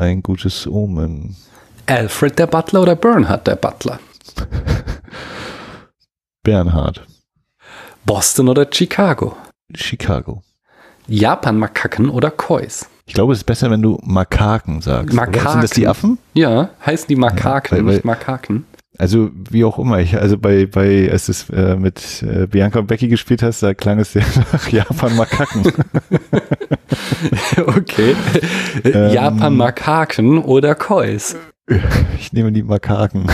[0.00, 1.36] ein gutes Omen.
[1.86, 3.98] Alfred der Butler oder Bernhard der Butler?
[6.42, 7.06] Bernhard.
[8.06, 9.36] Boston oder Chicago?
[9.74, 10.42] Chicago.
[11.08, 12.86] Japan-Makaken oder Kois?
[13.10, 15.12] Ich glaube, es ist besser, wenn du Makaken sagst.
[15.12, 15.16] oder?
[15.26, 15.50] Makaken.
[15.50, 16.18] Sind das die Affen?
[16.32, 18.66] Ja, heißen die Makaken, Ja, weil- nicht Makaken.
[18.98, 19.98] Also wie auch immer.
[19.98, 23.64] Ich, also bei, bei als du es äh, mit äh, Bianca und Becky gespielt hast,
[23.64, 25.64] da klang es ja nach Japan Makaken.
[27.66, 28.14] okay.
[28.84, 29.12] Ähm.
[29.12, 31.34] Japan-Makaken oder Kois?
[32.16, 33.26] ich nehme die Makaken.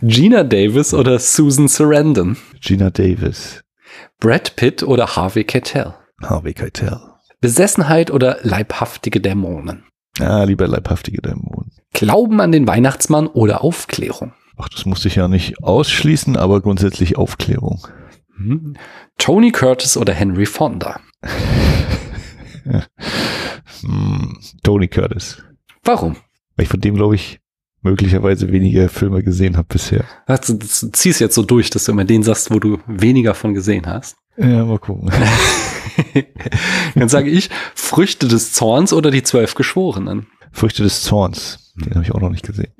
[0.00, 2.38] Gina Davis oder Susan Sarandon?
[2.62, 3.62] Gina Davis.
[4.20, 5.92] Brad Pitt oder Harvey Keitel?
[6.22, 6.98] Harvey Keitel.
[7.40, 9.84] Besessenheit oder leibhaftige Dämonen?
[10.18, 11.72] Ah, lieber leibhaftige Dämonen.
[11.92, 14.32] Glauben an den Weihnachtsmann oder Aufklärung?
[14.56, 17.86] Ach, das musste ich ja nicht ausschließen, aber grundsätzlich Aufklärung.
[18.36, 18.76] Hm.
[19.16, 21.00] Tony Curtis oder Henry Fonda?
[23.82, 25.42] Hm, Tony Curtis.
[25.84, 26.16] Warum?
[26.56, 27.40] Weil ich von dem, glaube ich,
[27.82, 30.04] möglicherweise weniger Filme gesehen habe bisher.
[30.26, 33.54] Also, du ziehst jetzt so durch, dass du immer den sagst, wo du weniger von
[33.54, 34.16] gesehen hast.
[34.36, 35.10] Ja, mal gucken.
[36.94, 40.26] Dann sage ich Früchte des Zorns oder die zwölf Geschworenen.
[40.52, 41.58] Früchte des Zorns.
[41.76, 42.72] Den habe ich auch noch nicht gesehen.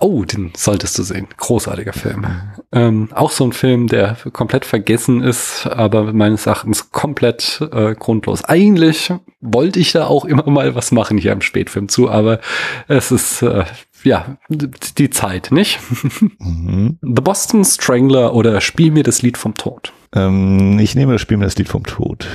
[0.00, 1.26] Oh, den solltest du sehen.
[1.36, 2.26] Großartiger Film.
[2.70, 8.44] Ähm, auch so ein Film, der komplett vergessen ist, aber meines Erachtens komplett äh, grundlos.
[8.44, 12.40] Eigentlich wollte ich da auch immer mal was machen hier im Spätfilm zu, aber
[12.88, 13.64] es ist äh,
[14.04, 15.78] ja die Zeit, nicht?
[16.38, 16.98] Mhm.
[17.02, 19.92] The Boston Strangler oder Spiel mir das Lied vom Tod.
[20.14, 22.26] Ähm, ich nehme das Spiel mir das Lied vom Tod.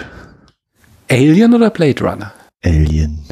[1.09, 2.33] Alien oder Blade Runner?
[2.63, 3.25] Alien.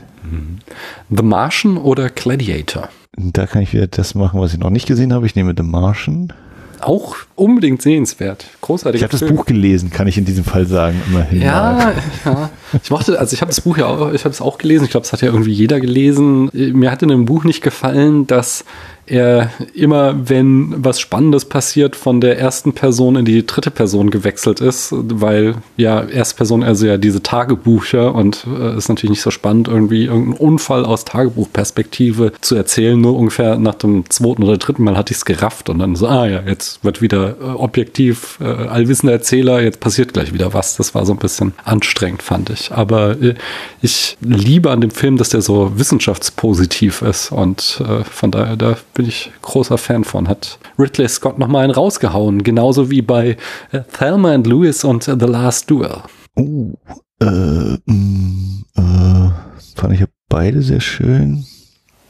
[1.10, 2.90] The Martian oder Gladiator?
[3.18, 5.26] Da kann ich wieder das machen, was ich noch nicht gesehen habe.
[5.26, 6.34] Ich nehme The Martian.
[6.82, 8.46] Auch unbedingt sehenswert.
[8.62, 9.30] Großartiger Ich habe das.
[9.30, 11.02] Buch gelesen, kann ich in diesem Fall sagen.
[11.08, 11.42] Immerhin.
[11.42, 11.94] Ja,
[12.26, 12.50] ja.
[12.82, 14.86] Ich mochte, also ich habe das Buch ja auch, ich habe es auch gelesen.
[14.86, 16.50] Ich glaube, es hat ja irgendwie jeder gelesen.
[16.54, 18.66] Mir hat in dem Buch nicht gefallen, dass
[19.10, 24.62] er immer, wenn was Spannendes passiert, von der ersten Person in die dritte Person gewechselt
[24.62, 29.32] ist, weil ja erste Person also ja diese Tagebücher und äh, ist natürlich nicht so
[29.32, 33.00] spannend, irgendwie irgendeinen Unfall aus Tagebuchperspektive zu erzählen.
[33.00, 36.08] Nur ungefähr nach dem zweiten oder dritten Mal hatte ich es gerafft und dann so,
[36.08, 40.78] ah ja, jetzt wird wieder äh, objektiv äh, allwissender Erzähler, jetzt passiert gleich wieder was.
[40.78, 42.72] Das war so ein bisschen anstrengend, fand ich.
[42.72, 43.36] Aber äh,
[43.82, 48.78] ich liebe an dem Film, dass der so wissenschaftspositiv ist und äh, von daher, da
[49.00, 50.28] bin ich großer Fan von.
[50.28, 53.38] Hat Ridley Scott nochmal einen rausgehauen, genauso wie bei
[53.72, 56.02] äh, Thelma and Louis und äh, The Last Duel.
[56.38, 56.74] Uh,
[57.22, 59.30] äh, mh, äh,
[59.74, 61.46] fand ich ja beide sehr schön.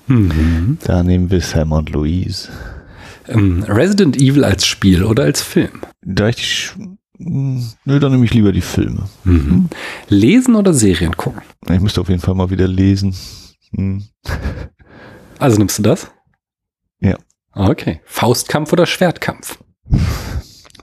[0.07, 2.49] Da nehmen wir Sam und Louise.
[3.27, 5.83] Ähm, Resident Evil als Spiel oder als Film?
[6.03, 6.71] Da ich
[7.19, 9.03] mh, nö, dann nehme ich lieber die Filme.
[10.07, 11.43] Lesen oder Serien gucken?
[11.69, 13.13] Ich müsste auf jeden Fall mal wieder lesen.
[13.75, 14.05] Hm.
[15.37, 16.09] Also nimmst du das?
[16.99, 17.15] Ja.
[17.53, 18.01] Okay.
[18.05, 19.59] Faustkampf oder Schwertkampf?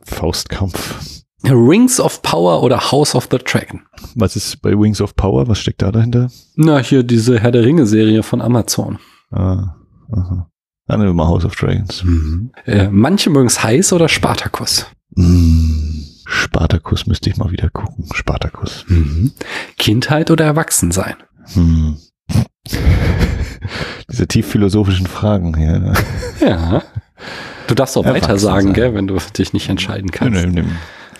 [0.04, 1.22] Faustkampf.
[1.44, 3.82] Rings of Power oder House of the Dragon?
[4.14, 5.46] Was ist bei Wings of Power?
[5.48, 6.30] Was steckt da dahinter?
[6.56, 8.98] Na, hier diese Herr der Ringe-Serie von Amazon.
[9.30, 9.76] Ah,
[10.10, 10.50] aha.
[10.88, 12.04] Dann nehmen wir mal House of Dragons.
[12.64, 14.86] Äh, manche mögen es heiß oder Spartakus.
[15.16, 18.08] Mm, Spartacus müsste ich mal wieder gucken.
[18.12, 18.84] Spartacus.
[19.78, 21.16] Kindheit oder Erwachsensein?
[21.54, 21.96] Hm.
[24.10, 25.92] Diese tief philosophischen Fragen hier.
[26.40, 26.82] Ja.
[27.66, 30.34] Du darfst auch weiter sagen, gell, wenn du dich nicht entscheiden kannst.
[30.34, 30.68] Nö, nö, nö.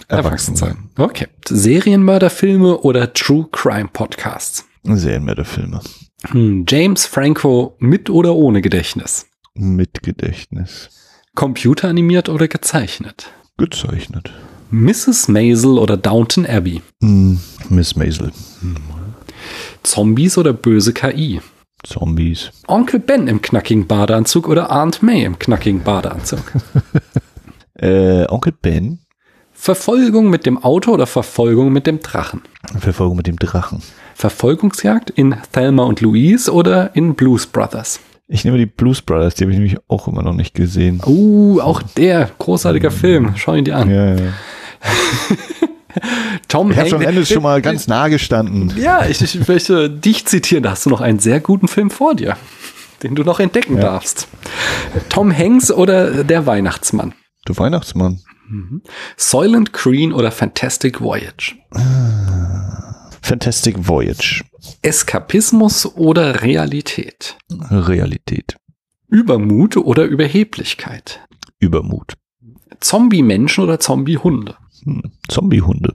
[0.09, 0.90] Erwachsen sein.
[0.97, 1.26] Okay.
[1.49, 4.64] Serienmörderfilme oder True Crime Podcasts?
[4.84, 5.80] Serienmörderfilme.
[6.30, 9.26] Hm, James Franco mit oder ohne Gedächtnis?
[9.55, 10.90] Mit Gedächtnis.
[11.34, 13.30] Computeranimiert oder gezeichnet?
[13.59, 14.32] Gezeichnet.
[14.70, 15.28] Mrs.
[15.28, 16.82] Maisel oder Downton Abbey?
[17.03, 18.32] Hm, Miss Maisel.
[19.82, 21.40] Zombies oder böse KI?
[21.87, 22.51] Zombies.
[22.66, 26.41] Onkel Ben im knackigen Badeanzug oder Aunt May im knackigen Badeanzug?
[27.78, 29.01] Äh, Onkel Ben.
[29.53, 32.41] Verfolgung mit dem Auto oder Verfolgung mit dem Drachen?
[32.78, 33.82] Verfolgung mit dem Drachen.
[34.14, 38.01] Verfolgungsjagd in Thelma und Louise oder in Blues Brothers?
[38.28, 41.01] Ich nehme die Blues Brothers, die habe ich nämlich auch immer noch nicht gesehen.
[41.07, 43.34] Uh, auch der großartiger Film.
[43.37, 43.91] Schau ihn dir an.
[43.91, 44.32] Ja, ja.
[46.49, 48.72] Tom Ich habe schon am Ende schon mal ganz nah gestanden.
[48.76, 50.62] Ja, ich, ich möchte dich zitieren.
[50.62, 52.36] Da hast du noch einen sehr guten Film vor dir,
[53.03, 54.28] den du noch entdecken darfst.
[55.09, 57.14] Tom Hanks oder der Weihnachtsmann?
[57.44, 58.20] Du Weihnachtsmann.
[59.16, 61.57] Soylent Green oder Fantastic Voyage?
[63.22, 64.44] Fantastic Voyage.
[64.82, 67.36] Eskapismus oder Realität?
[67.70, 68.57] Realität.
[69.09, 71.20] Übermut oder Überheblichkeit?
[71.59, 72.14] Übermut.
[72.80, 74.57] Zombie-Menschen oder Zombie-Hunde?
[74.87, 75.03] Hm.
[75.28, 75.95] Zombiehunde.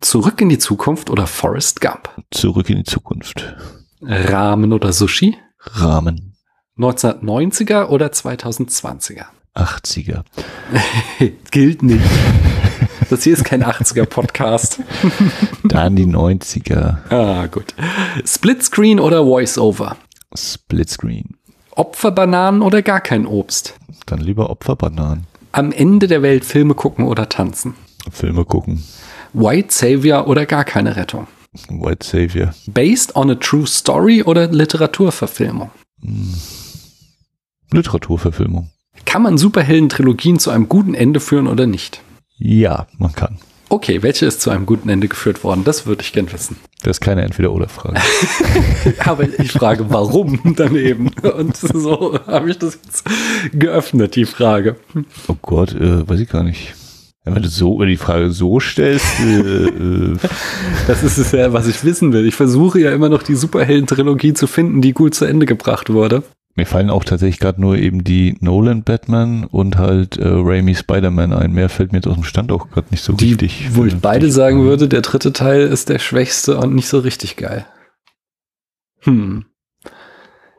[0.00, 2.10] Zurück in die Zukunft oder Forrest Gump?
[2.30, 3.54] Zurück in die Zukunft.
[4.00, 5.36] Ramen oder Sushi?
[5.60, 6.34] Rahmen.
[6.78, 9.26] 1990er oder 2020er?
[9.54, 10.24] 80er.
[11.50, 12.04] Gilt nicht.
[13.10, 14.80] Das hier ist kein 80er-Podcast.
[15.64, 16.96] Dann die 90er.
[17.10, 17.74] Ah, gut.
[18.24, 19.96] Splitscreen oder Voice-Over?
[20.34, 21.36] Splitscreen.
[21.70, 23.74] Opferbananen oder gar kein Obst?
[24.06, 25.26] Dann lieber Opferbananen.
[25.52, 27.74] Am Ende der Welt Filme gucken oder tanzen?
[28.14, 28.82] Filme gucken.
[29.32, 31.26] White Savior oder gar keine Rettung?
[31.68, 32.54] White Savior.
[32.66, 35.70] Based on a true story oder Literaturverfilmung?
[37.72, 38.70] Literaturverfilmung.
[39.04, 42.00] Kann man Superhelden-Trilogien zu einem guten Ende führen oder nicht?
[42.38, 43.38] Ja, man kann.
[43.68, 45.64] Okay, welche ist zu einem guten Ende geführt worden?
[45.64, 46.56] Das würde ich gern wissen.
[46.82, 48.00] Das ist keine Entweder-Oder-Frage.
[48.98, 51.10] Aber ich frage, warum daneben?
[51.22, 53.04] Und so habe ich das jetzt
[53.52, 54.76] geöffnet, die Frage.
[55.28, 56.74] oh Gott, äh, weiß ich gar nicht.
[57.26, 60.16] Wenn du so, du die Frage so stellst, äh, äh,
[60.86, 62.26] Das ist es ja, was ich wissen will.
[62.26, 66.22] Ich versuche ja immer noch die Superhelden-Trilogie zu finden, die gut zu Ende gebracht wurde.
[66.54, 71.32] mir fallen auch tatsächlich gerade nur eben die Nolan Batman und halt äh, Raimi Spider-Man
[71.32, 71.52] ein.
[71.52, 73.68] Mehr fällt mir jetzt aus dem Stand auch gerade nicht so Die, richtig.
[73.70, 76.98] wo ich vernünftig beide sagen würde, der dritte Teil ist der schwächste und nicht so
[76.98, 77.64] richtig geil.
[79.00, 79.46] Hm.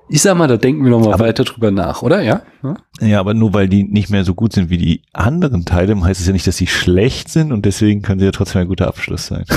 [0.07, 2.21] Ich sag mal, da denken wir noch mal Aber- weiter drüber nach, oder?
[2.21, 2.43] Ja?
[2.63, 2.75] ja?
[3.01, 6.21] Ja, aber nur weil die nicht mehr so gut sind wie die anderen Teile, heißt
[6.21, 8.87] es ja nicht, dass sie schlecht sind und deswegen können sie ja trotzdem ein guter
[8.87, 9.45] Abschluss sein.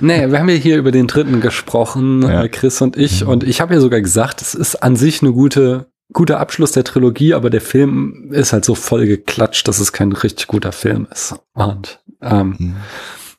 [0.00, 2.44] Nee, wir haben ja hier über den dritten gesprochen, Ja.
[2.44, 3.24] äh, Chris und ich.
[3.24, 6.84] Und ich habe ja sogar gesagt, es ist an sich eine gute, guter Abschluss der
[6.84, 11.08] Trilogie, aber der Film ist halt so voll geklatscht, dass es kein richtig guter Film
[11.10, 11.34] ist.
[11.54, 12.76] Und ähm, Hm.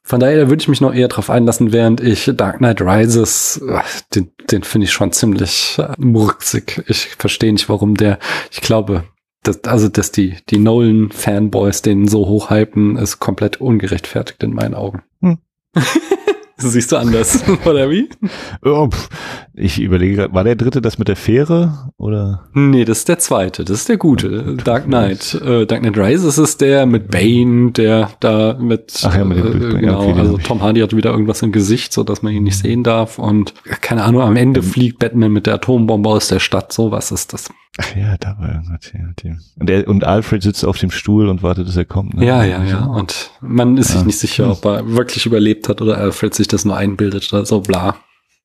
[0.10, 3.64] Von daher würde ich mich noch eher drauf einlassen, während ich Dark Knight Rises,
[4.16, 6.84] den, den finde ich schon ziemlich äh, murksig.
[6.88, 8.18] Ich verstehe nicht, warum der,
[8.50, 9.04] ich glaube,
[9.44, 15.04] dass, also, dass die, die Nolan-Fanboys den so hochhypen, ist komplett ungerechtfertigt in meinen Augen.
[15.22, 15.38] Hm.
[16.58, 18.10] Siehst du anders, oder wie?
[18.66, 18.90] Oh.
[19.60, 22.48] Ich überlege gerade, war der dritte das mit der Fähre oder?
[22.54, 24.56] Nee, das ist der zweite, das ist der gute.
[24.64, 25.34] Dark Knight.
[25.36, 29.76] Äh, Dark Knight Rises ist der mit Bane, der da mit, Ach ja, mit dem
[29.78, 30.38] äh, genau, okay, also.
[30.38, 33.54] Tom Hardy hat wieder irgendwas im Gesicht, so dass man ihn nicht sehen darf und
[33.66, 37.12] äh, keine Ahnung, am Ende fliegt Batman mit der Atombombe aus der Stadt, so was
[37.12, 37.50] ist das?
[37.82, 38.92] Ach ja, da war irgendwas.
[38.94, 39.40] Ja, dem.
[39.58, 42.14] und, der, und Alfred sitzt auf dem Stuhl und wartet, dass er kommt.
[42.16, 42.26] Ne?
[42.26, 42.84] Ja, ja, ja.
[42.84, 44.04] Und man ist sich Ja.
[44.06, 47.62] nicht sicher, ob er wirklich überlebt hat oder Alfred sich das nur einbildet oder so,
[47.62, 47.96] bla.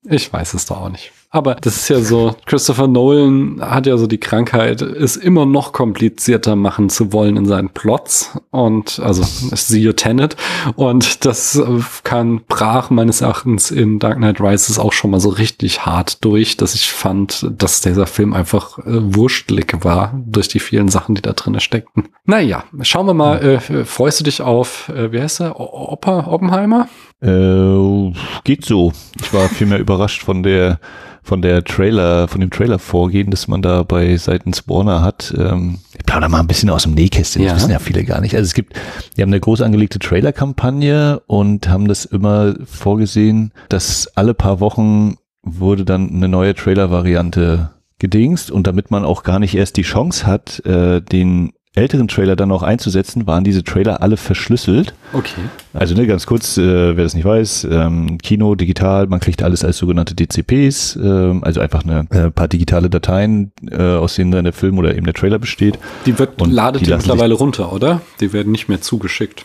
[0.05, 1.13] Ich weiß es doch auch nicht.
[1.35, 5.73] Aber das ist ja so, Christopher Nolan hat ja so die Krankheit, es immer noch
[5.73, 8.39] komplizierter machen zu wollen in seinen Plots.
[8.51, 10.37] Und also siehe Tenet.
[10.77, 11.61] Und das
[12.05, 16.57] kann brach meines Erachtens in Dark Knight Rises auch schon mal so richtig hart durch,
[16.57, 21.23] dass ich fand, dass dieser Film einfach äh, wurstelig war durch die vielen Sachen, die
[21.23, 22.11] da drin steckten.
[22.27, 26.29] Naja, schauen wir mal, äh, freust du dich auf, äh, wie heißt er, O- Opper,
[26.31, 26.89] Oppenheimer?
[27.21, 28.13] Äh,
[28.45, 28.93] geht so.
[29.21, 30.79] Ich war vielmehr überrascht von der
[31.25, 35.35] von der Trailer, von dem Trailer-Vorgehen, das man da bei seitens Warner hat.
[35.37, 37.55] Ähm, ich plaudere mal ein bisschen aus dem Nähkästchen, Ja.
[37.55, 38.37] das wissen ja viele gar nicht.
[38.37, 38.75] Also es gibt,
[39.17, 45.17] die haben eine groß angelegte Trailer-Kampagne und haben das immer vorgesehen, dass alle paar Wochen
[45.43, 50.27] wurde dann eine neue Trailer-Variante gedingst und damit man auch gar nicht erst die Chance
[50.27, 54.95] hat, äh, den älteren Trailer dann auch einzusetzen, waren diese Trailer alle verschlüsselt.
[55.13, 55.41] Okay.
[55.73, 59.65] Also ne, ganz kurz, äh, wer das nicht weiß, ähm, Kino, digital, man kriegt alles
[59.65, 64.45] als sogenannte DCPs, ähm, also einfach eine äh, paar digitale Dateien, äh, aus denen dann
[64.45, 65.79] der Film oder eben der Trailer besteht.
[66.07, 68.01] Die wird, Und ladet die mittlerweile runter, oder?
[68.21, 69.45] Die werden nicht mehr zugeschickt.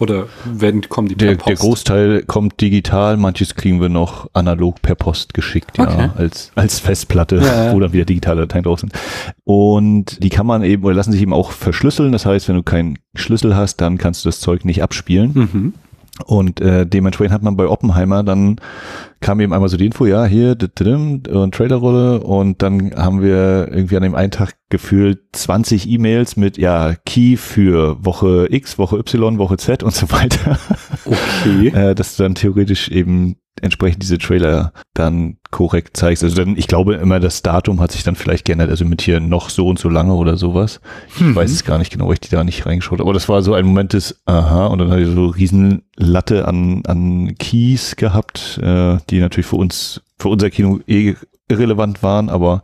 [0.00, 1.48] Oder werden, kommen die per Der, Post?
[1.48, 6.08] der Großteil kommt digital, manches kriegen wir noch analog per Post geschickt, ja, Okay.
[6.16, 7.72] als, als Festplatte, Ja, ja.
[7.72, 8.92] wo dann wieder digitale Dateien drauf sind.
[9.44, 12.12] Und die kann man eben, oder lassen sich eben auch verschlüsseln.
[12.12, 15.30] Das heißt, wenn du keinen Schlüssel hast, dann kannst du das Zeug nicht abspielen.
[15.34, 15.74] Mhm.
[16.26, 18.60] Und äh, dementsprechend hat man bei Oppenheimer dann
[19.20, 23.96] kam eben einmal so die Info, ja, hier, und Trailerrolle und dann haben wir irgendwie
[23.96, 29.38] an dem einen Tag gefühlt 20 E-Mails mit, ja, Key für Woche X, Woche Y,
[29.38, 30.58] Woche Z und so weiter,
[31.04, 31.68] Okay.
[31.74, 36.22] äh, dass du dann theoretisch eben entsprechend diese Trailer dann korrekt zeigst.
[36.24, 39.20] Also dann, ich glaube immer, das Datum hat sich dann vielleicht geändert, also mit hier
[39.20, 40.80] noch so und so lange oder sowas.
[41.14, 41.34] Ich Mhm.
[41.34, 43.04] weiß es gar nicht genau, weil ich die da nicht reingeschaut habe.
[43.04, 46.46] Aber das war so ein Moment des, aha, und dann hatte ich so riesen Latte
[46.46, 51.14] an, an Keys gehabt, äh, die natürlich für uns, für unser Kino eh
[51.50, 52.62] irrelevant waren, aber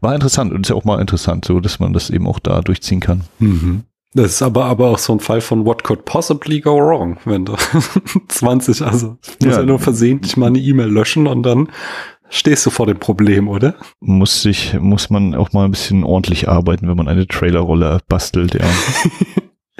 [0.00, 2.62] war interessant und ist ja auch mal interessant, so dass man das eben auch da
[2.62, 3.22] durchziehen kann.
[3.38, 3.82] Mhm.
[4.16, 7.44] Das ist aber, aber auch so ein Fall von what could possibly go wrong, wenn
[7.44, 7.54] du
[8.28, 9.66] 20, also ich muss ja, Ja.
[9.66, 11.68] nur versehentlich mal eine E-Mail löschen und dann
[12.30, 13.74] stehst du vor dem Problem, oder?
[14.00, 18.54] Muss sich, muss man auch mal ein bisschen ordentlich arbeiten, wenn man eine Trailerrolle bastelt,
[18.54, 18.60] ja.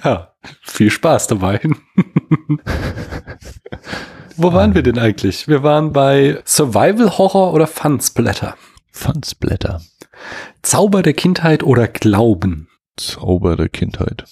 [0.02, 1.60] Ja, viel Spaß dabei.
[4.36, 5.46] Wo waren wir denn eigentlich?
[5.46, 8.56] Wir waren bei Survival Horror oder Fun Splatter.
[8.90, 9.80] Fansblätter.
[10.62, 12.68] Zauber der Kindheit oder Glauben.
[12.96, 14.24] Zauber der Kindheit.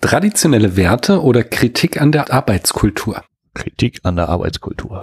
[0.00, 3.22] Traditionelle Werte oder Kritik an der Arbeitskultur.
[3.54, 5.02] Kritik an der Arbeitskultur.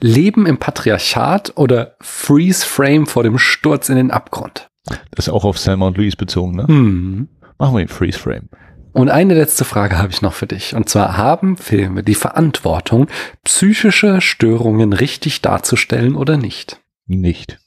[0.00, 4.68] Leben im Patriarchat oder Freeze Frame vor dem Sturz in den Abgrund.
[4.84, 6.66] Das ist auch auf Selma und Louise bezogen, ne?
[6.66, 7.28] Hm.
[7.58, 8.48] Machen wir den Freeze Frame.
[8.92, 10.74] Und eine letzte Frage habe ich noch für dich.
[10.74, 13.08] Und zwar haben Filme die Verantwortung,
[13.44, 16.80] psychische Störungen richtig darzustellen oder nicht?
[17.06, 17.58] Nicht.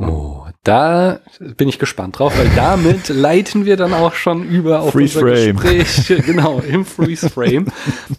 [0.00, 1.18] Oh, da
[1.56, 5.34] bin ich gespannt drauf, weil damit leiten wir dann auch schon über auf Freeze unser
[5.34, 5.56] Frame.
[5.56, 7.66] Gespräch, genau, im Freeze Frame.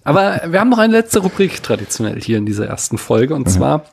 [0.04, 3.86] Aber wir haben noch eine letzte Rubrik traditionell hier in dieser ersten Folge und zwar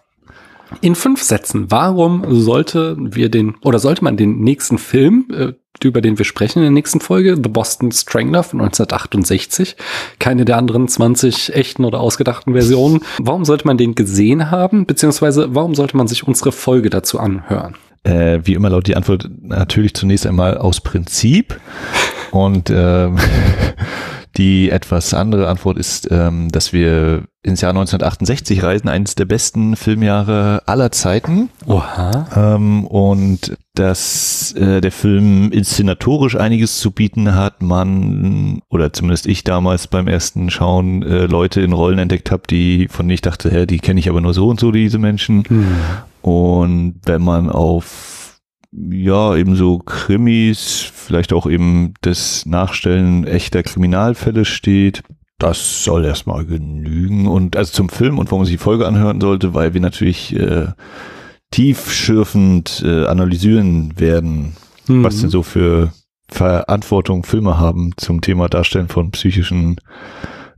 [0.80, 1.70] in fünf Sätzen.
[1.70, 5.52] Warum sollte wir den oder sollte man den nächsten Film, äh,
[5.84, 9.76] über den wir sprechen in der nächsten Folge, The Boston Strangler von 1968,
[10.18, 15.54] keine der anderen 20 echten oder ausgedachten Versionen, warum sollte man den gesehen haben, beziehungsweise
[15.54, 17.74] warum sollte man sich unsere Folge dazu anhören?
[18.04, 21.60] Äh, wie immer lautet die Antwort natürlich zunächst einmal aus Prinzip.
[22.30, 23.18] Und ähm,
[24.36, 29.76] die etwas andere Antwort ist, ähm, dass wir ins Jahr 1968 reisen, eines der besten
[29.76, 31.48] Filmjahre aller Zeiten.
[31.66, 32.26] Oha.
[32.36, 39.44] Ähm, und dass äh, der Film inszenatorisch einiges zu bieten hat, man, oder zumindest ich
[39.44, 43.50] damals beim ersten Schauen, äh, Leute in Rollen entdeckt habe, die, von denen ich dachte,
[43.50, 45.44] hä, die kenne ich aber nur so und so, diese Menschen.
[46.22, 48.15] Und wenn man auf,
[48.72, 55.02] ja, eben so Krimis, vielleicht auch eben das Nachstellen echter Kriminalfälle steht,
[55.38, 57.26] das soll erstmal genügen.
[57.26, 60.34] Und also zum Film und warum man sich die Folge anhören sollte, weil wir natürlich
[60.34, 60.68] äh,
[61.50, 64.56] tiefschürfend äh, analysieren werden,
[64.88, 65.04] Mhm.
[65.04, 65.92] was denn so für
[66.28, 69.76] Verantwortung Filme haben zum Thema Darstellen von psychischen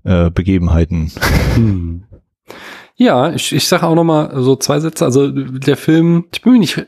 [0.04, 1.12] äh, Begebenheiten.
[1.54, 2.04] Hm.
[3.00, 5.04] Ja, ich, ich sage auch noch mal so zwei Sätze.
[5.04, 6.84] Also der Film, ich bin mir nicht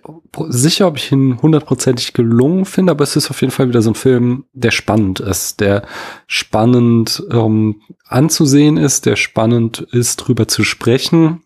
[0.48, 3.92] sicher, ob ich ihn hundertprozentig gelungen finde, aber es ist auf jeden Fall wieder so
[3.92, 5.84] ein Film, der spannend ist, der
[6.26, 11.42] spannend ähm, anzusehen ist, der spannend ist, drüber zu sprechen.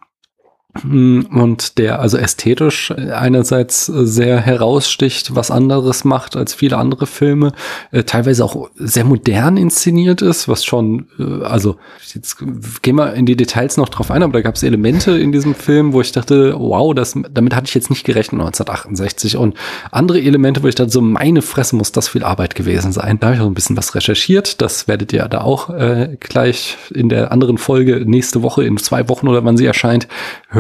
[0.82, 7.52] Hm, Und der also ästhetisch einerseits sehr heraussticht, was anderes macht als viele andere Filme,
[7.92, 11.76] äh, teilweise auch sehr modern inszeniert ist, was schon, äh, also
[12.12, 12.38] jetzt
[12.82, 15.54] gehen wir in die Details noch drauf ein, aber da gab es Elemente in diesem
[15.54, 19.56] Film, wo ich dachte, wow, das, damit hatte ich jetzt nicht gerechnet 1968 und
[19.92, 23.18] andere Elemente, wo ich dachte, so meine Fresse muss das viel Arbeit gewesen sein.
[23.20, 26.76] Da habe ich auch ein bisschen was recherchiert, das werdet ihr da auch äh, gleich
[26.92, 30.08] in der anderen Folge nächste Woche, in zwei Wochen oder wann sie erscheint,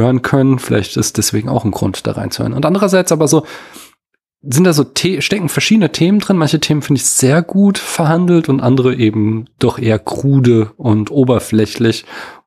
[0.04, 0.58] hören können.
[0.58, 2.52] Vielleicht ist deswegen auch ein Grund, da reinzuhören.
[2.52, 3.44] Und andererseits aber so,
[4.42, 6.36] sind da so The stecken verschiedene Themen drin.
[6.36, 12.04] Manche Themen finde ich sehr gut verhandelt und andere eben doch eher krude und oberflächlich.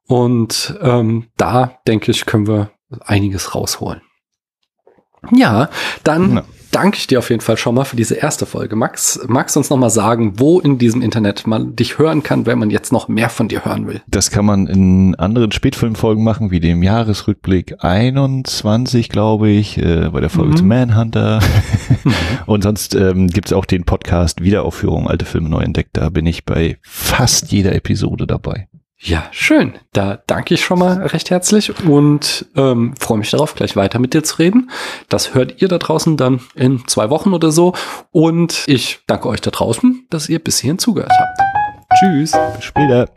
[0.07, 4.01] Und ähm, da denke ich, können wir einiges rausholen.
[5.31, 5.69] Ja,
[6.03, 6.43] dann Ja.
[6.78, 8.75] Danke ich dir auf jeden Fall schon mal für diese erste Folge.
[8.75, 12.45] Max, magst du uns noch mal sagen, wo in diesem Internet man dich hören kann,
[12.45, 14.01] wenn man jetzt noch mehr von dir hören will?
[14.07, 20.19] Das kann man in anderen Spätfilmfolgen machen, wie dem Jahresrückblick 21, glaube ich, äh, bei
[20.21, 20.57] der Folge Mhm.
[20.57, 21.39] zu Manhunter.
[22.45, 25.97] Und sonst ähm, gibt es auch den Podcast Wiederaufführung Alte Filme neu entdeckt.
[25.97, 28.67] Da bin ich bei fast jeder Episode dabei.
[28.99, 29.73] Ja, schön.
[29.93, 34.13] Da danke ich schon mal recht herzlich und ähm, freue mich darauf, gleich weiter mit
[34.13, 34.71] dir zu reden.
[35.07, 37.73] Das hört ihr da draußen dann in zwei Wochen oder so.
[38.11, 41.39] Und ich danke euch da draußen, dass ihr bis hierhin zugehört habt.
[41.99, 42.31] Tschüss.
[42.55, 43.07] Bis später.